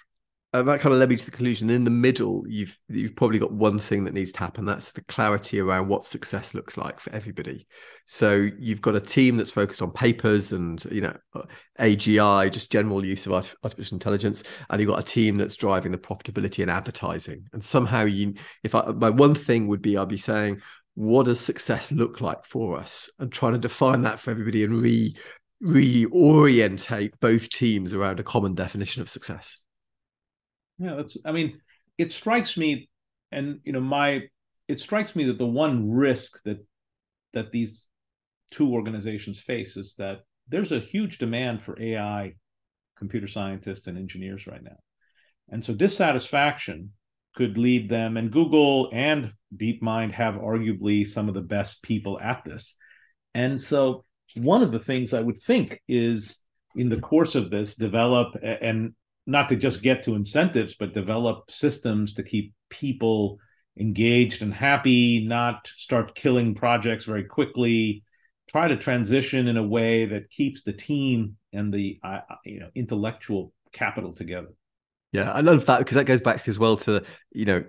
and 0.59 0.67
that 0.69 0.79
kind 0.79 0.93
of 0.93 0.99
led 0.99 1.09
me 1.09 1.17
to 1.17 1.25
the 1.25 1.31
conclusion. 1.31 1.69
In 1.69 1.83
the 1.83 1.89
middle, 1.89 2.45
you've 2.47 2.79
you've 2.87 3.15
probably 3.15 3.39
got 3.39 3.51
one 3.51 3.77
thing 3.77 4.05
that 4.05 4.13
needs 4.13 4.31
to 4.33 4.39
happen. 4.39 4.63
That's 4.63 4.93
the 4.93 5.01
clarity 5.01 5.59
around 5.59 5.89
what 5.89 6.05
success 6.05 6.53
looks 6.53 6.77
like 6.77 6.99
for 7.01 7.11
everybody. 7.11 7.67
So 8.05 8.47
you've 8.57 8.81
got 8.81 8.95
a 8.95 9.01
team 9.01 9.35
that's 9.35 9.51
focused 9.51 9.81
on 9.81 9.91
papers 9.91 10.53
and 10.53 10.83
you 10.85 11.01
know 11.01 11.17
AGI, 11.79 12.51
just 12.51 12.71
general 12.71 13.03
use 13.03 13.25
of 13.25 13.33
artificial 13.63 13.95
intelligence, 13.95 14.43
and 14.69 14.79
you've 14.79 14.89
got 14.89 14.99
a 14.99 15.03
team 15.03 15.37
that's 15.37 15.57
driving 15.57 15.91
the 15.91 15.97
profitability 15.97 16.61
and 16.61 16.71
advertising. 16.71 17.47
And 17.51 17.61
somehow, 17.61 18.05
you, 18.05 18.35
if 18.63 18.75
I, 18.75 18.91
my 18.91 19.09
one 19.09 19.35
thing 19.35 19.67
would 19.67 19.81
be, 19.81 19.97
I'd 19.97 20.07
be 20.07 20.17
saying, 20.17 20.61
what 20.93 21.25
does 21.25 21.41
success 21.41 21.91
look 21.91 22.21
like 22.21 22.45
for 22.45 22.77
us, 22.77 23.09
and 23.19 23.29
trying 23.29 23.53
to 23.53 23.59
define 23.59 24.03
that 24.03 24.21
for 24.21 24.31
everybody 24.31 24.63
and 24.63 24.81
re 24.81 25.17
reorientate 25.63 27.13
both 27.19 27.49
teams 27.49 27.93
around 27.93 28.19
a 28.19 28.23
common 28.23 28.55
definition 28.55 29.01
of 29.01 29.09
success. 29.09 29.57
Yeah, 30.77 30.95
that's. 30.95 31.17
I 31.25 31.31
mean, 31.31 31.59
it 31.97 32.11
strikes 32.11 32.57
me, 32.57 32.89
and 33.31 33.59
you 33.63 33.71
know, 33.71 33.81
my 33.81 34.23
it 34.67 34.79
strikes 34.79 35.15
me 35.15 35.25
that 35.25 35.37
the 35.37 35.45
one 35.45 35.91
risk 35.91 36.41
that 36.43 36.65
that 37.33 37.51
these 37.51 37.87
two 38.51 38.73
organizations 38.73 39.39
face 39.39 39.77
is 39.77 39.95
that 39.97 40.21
there's 40.47 40.71
a 40.71 40.79
huge 40.79 41.17
demand 41.17 41.63
for 41.63 41.81
AI 41.81 42.33
computer 42.97 43.27
scientists 43.27 43.87
and 43.87 43.97
engineers 43.97 44.47
right 44.47 44.63
now. 44.63 44.77
And 45.49 45.63
so 45.63 45.73
dissatisfaction 45.73 46.91
could 47.35 47.57
lead 47.57 47.89
them, 47.89 48.17
and 48.17 48.31
Google 48.31 48.89
and 48.93 49.33
DeepMind 49.55 50.11
have 50.11 50.35
arguably 50.35 51.05
some 51.05 51.27
of 51.27 51.33
the 51.33 51.41
best 51.41 51.83
people 51.83 52.19
at 52.19 52.43
this. 52.45 52.75
And 53.33 53.59
so 53.59 54.04
one 54.35 54.61
of 54.61 54.71
the 54.71 54.79
things 54.79 55.13
I 55.13 55.21
would 55.21 55.37
think 55.37 55.81
is 55.87 56.39
in 56.75 56.89
the 56.89 56.99
course 56.99 57.35
of 57.35 57.49
this, 57.49 57.75
develop 57.75 58.35
and 58.43 58.93
not 59.25 59.49
to 59.49 59.55
just 59.55 59.81
get 59.81 60.03
to 60.03 60.15
incentives, 60.15 60.75
but 60.75 60.93
develop 60.93 61.49
systems 61.49 62.13
to 62.13 62.23
keep 62.23 62.53
people 62.69 63.39
engaged 63.79 64.41
and 64.41 64.53
happy, 64.53 65.25
not 65.25 65.67
start 65.75 66.15
killing 66.15 66.53
projects 66.53 67.05
very 67.05 67.23
quickly, 67.23 68.03
try 68.47 68.67
to 68.67 68.77
transition 68.77 69.47
in 69.47 69.57
a 69.57 69.63
way 69.63 70.05
that 70.05 70.29
keeps 70.29 70.63
the 70.63 70.73
team 70.73 71.37
and 71.53 71.73
the 71.73 71.99
you 72.45 72.59
know 72.59 72.69
intellectual 72.75 73.53
capital 73.71 74.13
together. 74.13 74.49
Yeah, 75.11 75.31
I 75.31 75.41
love 75.41 75.65
that 75.65 75.79
because 75.79 75.95
that 75.95 76.05
goes 76.05 76.21
back 76.21 76.47
as 76.47 76.59
well 76.59 76.77
to 76.77 77.03
you 77.31 77.45
know 77.45 77.63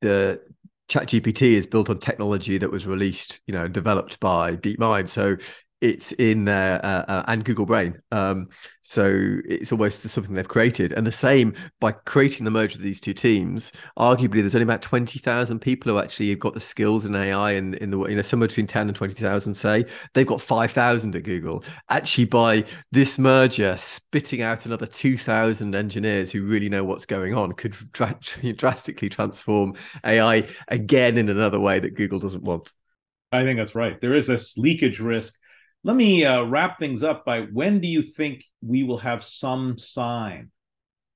the 0.00 0.42
chat 0.88 1.08
gpt 1.08 1.42
is 1.42 1.66
built 1.66 1.90
on 1.90 1.98
technology 1.98 2.58
that 2.58 2.70
was 2.70 2.86
released 2.86 3.40
you 3.46 3.52
know 3.52 3.66
developed 3.66 4.20
by 4.20 4.56
deepmind 4.56 5.08
so 5.08 5.36
it's 5.80 6.12
in 6.12 6.48
uh, 6.48 7.04
uh, 7.06 7.24
and 7.28 7.44
Google 7.44 7.66
Brain. 7.66 8.00
Um, 8.10 8.48
so 8.80 9.38
it's 9.44 9.72
almost 9.72 10.08
something 10.08 10.34
they've 10.34 10.48
created. 10.48 10.92
And 10.92 11.06
the 11.06 11.12
same 11.12 11.54
by 11.80 11.92
creating 11.92 12.44
the 12.44 12.50
merge 12.50 12.74
of 12.74 12.80
these 12.80 13.00
two 13.00 13.12
teams, 13.12 13.72
arguably 13.98 14.40
there's 14.40 14.54
only 14.54 14.64
about 14.64 14.80
20,000 14.80 15.58
people 15.58 15.92
who 15.92 15.98
actually 15.98 16.30
have 16.30 16.38
got 16.38 16.54
the 16.54 16.60
skills 16.60 17.04
in 17.04 17.14
AI 17.14 17.52
and 17.52 17.74
in, 17.74 17.90
the, 17.90 17.98
you 18.06 18.16
know, 18.16 18.22
somewhere 18.22 18.48
between 18.48 18.66
10 18.66 18.88
and 18.88 18.96
20,000 18.96 19.54
say. 19.54 19.84
They've 20.14 20.26
got 20.26 20.40
5,000 20.40 21.14
at 21.14 21.24
Google. 21.24 21.62
Actually, 21.90 22.26
by 22.26 22.64
this 22.92 23.18
merger, 23.18 23.76
spitting 23.76 24.40
out 24.40 24.64
another 24.64 24.86
2,000 24.86 25.74
engineers 25.74 26.32
who 26.32 26.42
really 26.42 26.70
know 26.70 26.84
what's 26.84 27.06
going 27.06 27.34
on 27.34 27.52
could 27.52 27.72
dra- 27.92 28.18
drastically 28.56 29.10
transform 29.10 29.74
AI 30.04 30.48
again 30.68 31.18
in 31.18 31.28
another 31.28 31.60
way 31.60 31.80
that 31.80 31.96
Google 31.96 32.18
doesn't 32.18 32.42
want. 32.42 32.72
I 33.32 33.44
think 33.44 33.58
that's 33.58 33.74
right. 33.74 34.00
There 34.00 34.14
is 34.14 34.26
this 34.26 34.56
leakage 34.56 35.00
risk 35.00 35.34
let 35.84 35.96
me 35.96 36.24
uh, 36.24 36.42
wrap 36.44 36.78
things 36.78 37.02
up 37.02 37.24
by 37.24 37.42
when 37.42 37.80
do 37.80 37.88
you 37.88 38.02
think 38.02 38.44
we 38.60 38.82
will 38.82 38.98
have 38.98 39.22
some 39.22 39.78
sign? 39.78 40.50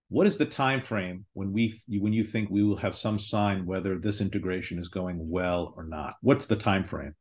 What 0.09 0.27
is 0.27 0.39
the 0.39 0.47
time 0.47 0.83
frame 0.83 1.25
when 1.35 1.53
we 1.53 1.81
when 1.89 2.13
you 2.13 2.25
think 2.25 2.51
we 2.51 2.65
will 2.65 2.77
have 2.77 2.97
some 2.97 3.19
sign 3.19 3.65
whether 3.65 3.99
this 3.99 4.21
integration 4.21 4.79
is 4.79 4.89
going 4.89 5.29
well 5.29 5.73
or 5.77 5.85
not? 5.85 6.17
What's 6.21 6.47
the 6.47 6.57
time 6.57 6.85
frame? 6.85 7.15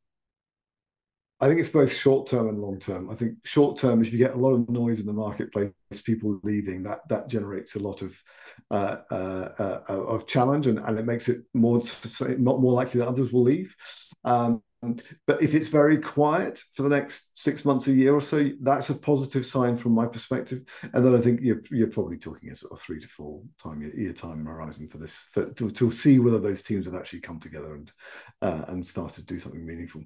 I 1.42 1.48
think 1.48 1.60
it's 1.60 1.70
both 1.70 1.92
short 1.92 2.28
term 2.28 2.50
and 2.50 2.60
long 2.60 2.80
term. 2.80 3.10
I 3.10 3.16
think 3.16 3.36
short 3.46 3.78
term, 3.78 4.02
if 4.02 4.12
you 4.12 4.18
get 4.18 4.34
a 4.34 4.38
lot 4.38 4.54
of 4.54 4.68
noise 4.70 5.00
in 5.00 5.06
the 5.06 5.14
marketplace, 5.14 5.72
people 6.04 6.40
leaving, 6.44 6.84
that 6.84 7.08
that 7.08 7.30
generates 7.30 7.76
a 7.76 7.80
lot 7.80 8.02
of 8.02 8.22
uh, 8.72 8.98
uh, 9.10 9.50
uh, 9.58 9.82
of 9.88 10.28
challenge, 10.28 10.68
and, 10.68 10.80
and 10.80 11.00
it 11.00 11.06
makes 11.06 11.30
it 11.30 11.46
more 11.54 11.82
not 12.38 12.60
more 12.60 12.74
likely 12.74 13.00
that 13.00 13.08
others 13.08 13.32
will 13.32 13.44
leave. 13.44 13.74
Um, 14.26 14.62
but 14.82 15.42
if 15.42 15.54
it's 15.54 15.68
very 15.68 15.98
quiet 15.98 16.64
for 16.74 16.84
the 16.84 16.90
next 16.90 17.38
six 17.38 17.66
months, 17.66 17.88
a 17.88 17.92
year 17.92 18.14
or 18.14 18.22
so, 18.22 18.50
that's 18.62 18.90
a 18.90 18.96
positive 18.96 19.46
sign 19.46 19.76
from 19.76 19.92
my 19.92 20.06
perspective. 20.06 20.62
And 20.94 21.06
then 21.06 21.16
I 21.16 21.20
think 21.20 21.42
you're, 21.42 21.62
you're 21.70 21.88
probably 21.88 22.18
talking 22.18 22.50
a 22.50 22.56
sort 22.56 22.72
of 22.72 22.80
three 22.80 23.00
to 23.00 23.08
four 23.08 23.42
time 23.62 23.82
year 23.82 24.14
time 24.14 24.46
horizon 24.46 24.88
for 24.88 24.98
this 24.98 25.24
for, 25.32 25.52
to, 25.52 25.70
to 25.70 25.92
see 25.92 26.20
whether 26.20 26.40
those 26.40 26.62
teams 26.62 26.86
have 26.86 26.96
actually 26.96 27.20
come 27.20 27.40
together 27.40 27.76
and 27.76 27.92
uh, 28.42 28.66
and 28.70 28.86
started 28.86 29.28
to 29.28 29.34
do 29.34 29.38
something 29.38 29.66
meaningful. 29.66 30.02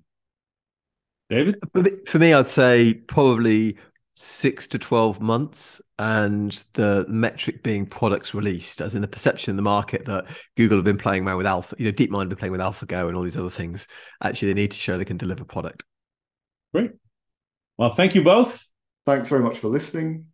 David, 1.29 1.59
for 2.07 2.19
me, 2.19 2.33
I'd 2.33 2.49
say 2.49 2.93
probably 2.93 3.77
six 4.15 4.67
to 4.67 4.77
12 4.77 5.19
months 5.21 5.81
and 5.97 6.65
the 6.73 7.03
metric 7.07 7.63
being 7.63 7.83
products 7.83 8.35
released 8.35 8.79
as 8.79 8.93
in 8.93 9.01
the 9.01 9.07
perception 9.07 9.49
in 9.49 9.55
the 9.55 9.63
market 9.63 10.05
that 10.05 10.25
google 10.55 10.77
have 10.77 10.85
been 10.85 10.99
playing 10.99 11.25
around 11.25 11.37
with 11.37 11.47
alpha 11.47 11.75
you 11.79 11.85
know 11.85 11.91
deepmind 11.91 12.21
have 12.21 12.29
been 12.29 12.37
playing 12.37 12.51
with 12.51 12.61
alphago 12.61 13.07
and 13.07 13.17
all 13.17 13.23
these 13.23 13.37
other 13.37 13.49
things. 13.49 13.87
Actually 14.21 14.49
they 14.49 14.61
need 14.61 14.71
to 14.71 14.77
show 14.77 14.97
they 14.97 15.05
can 15.05 15.17
deliver 15.17 15.43
product. 15.45 15.83
Great. 16.73 16.91
Well 17.77 17.89
thank 17.89 18.15
you 18.15 18.23
both. 18.23 18.63
Thanks 19.05 19.29
very 19.29 19.41
much 19.41 19.57
for 19.57 19.67
listening. 19.67 20.25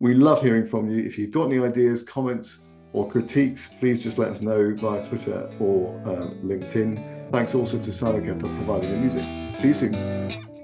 We 0.00 0.14
love 0.14 0.42
hearing 0.42 0.66
from 0.66 0.90
you. 0.90 1.04
If 1.04 1.18
you've 1.18 1.30
got 1.30 1.46
any 1.46 1.58
ideas 1.58 2.02
comments 2.02 2.60
or 2.92 3.10
critiques 3.10 3.68
please 3.78 4.02
just 4.02 4.16
let 4.16 4.30
us 4.30 4.40
know 4.40 4.74
via 4.74 5.04
twitter 5.04 5.50
or 5.60 5.98
uh, 6.06 6.30
linkedin. 6.42 7.30
Thanks 7.32 7.54
also 7.54 7.76
to 7.78 7.90
Sarika 7.90 8.40
for 8.40 8.48
providing 8.48 8.92
the 8.92 8.98
music. 8.98 9.24
See 9.60 9.68
you 9.68 9.74
soon 9.74 10.55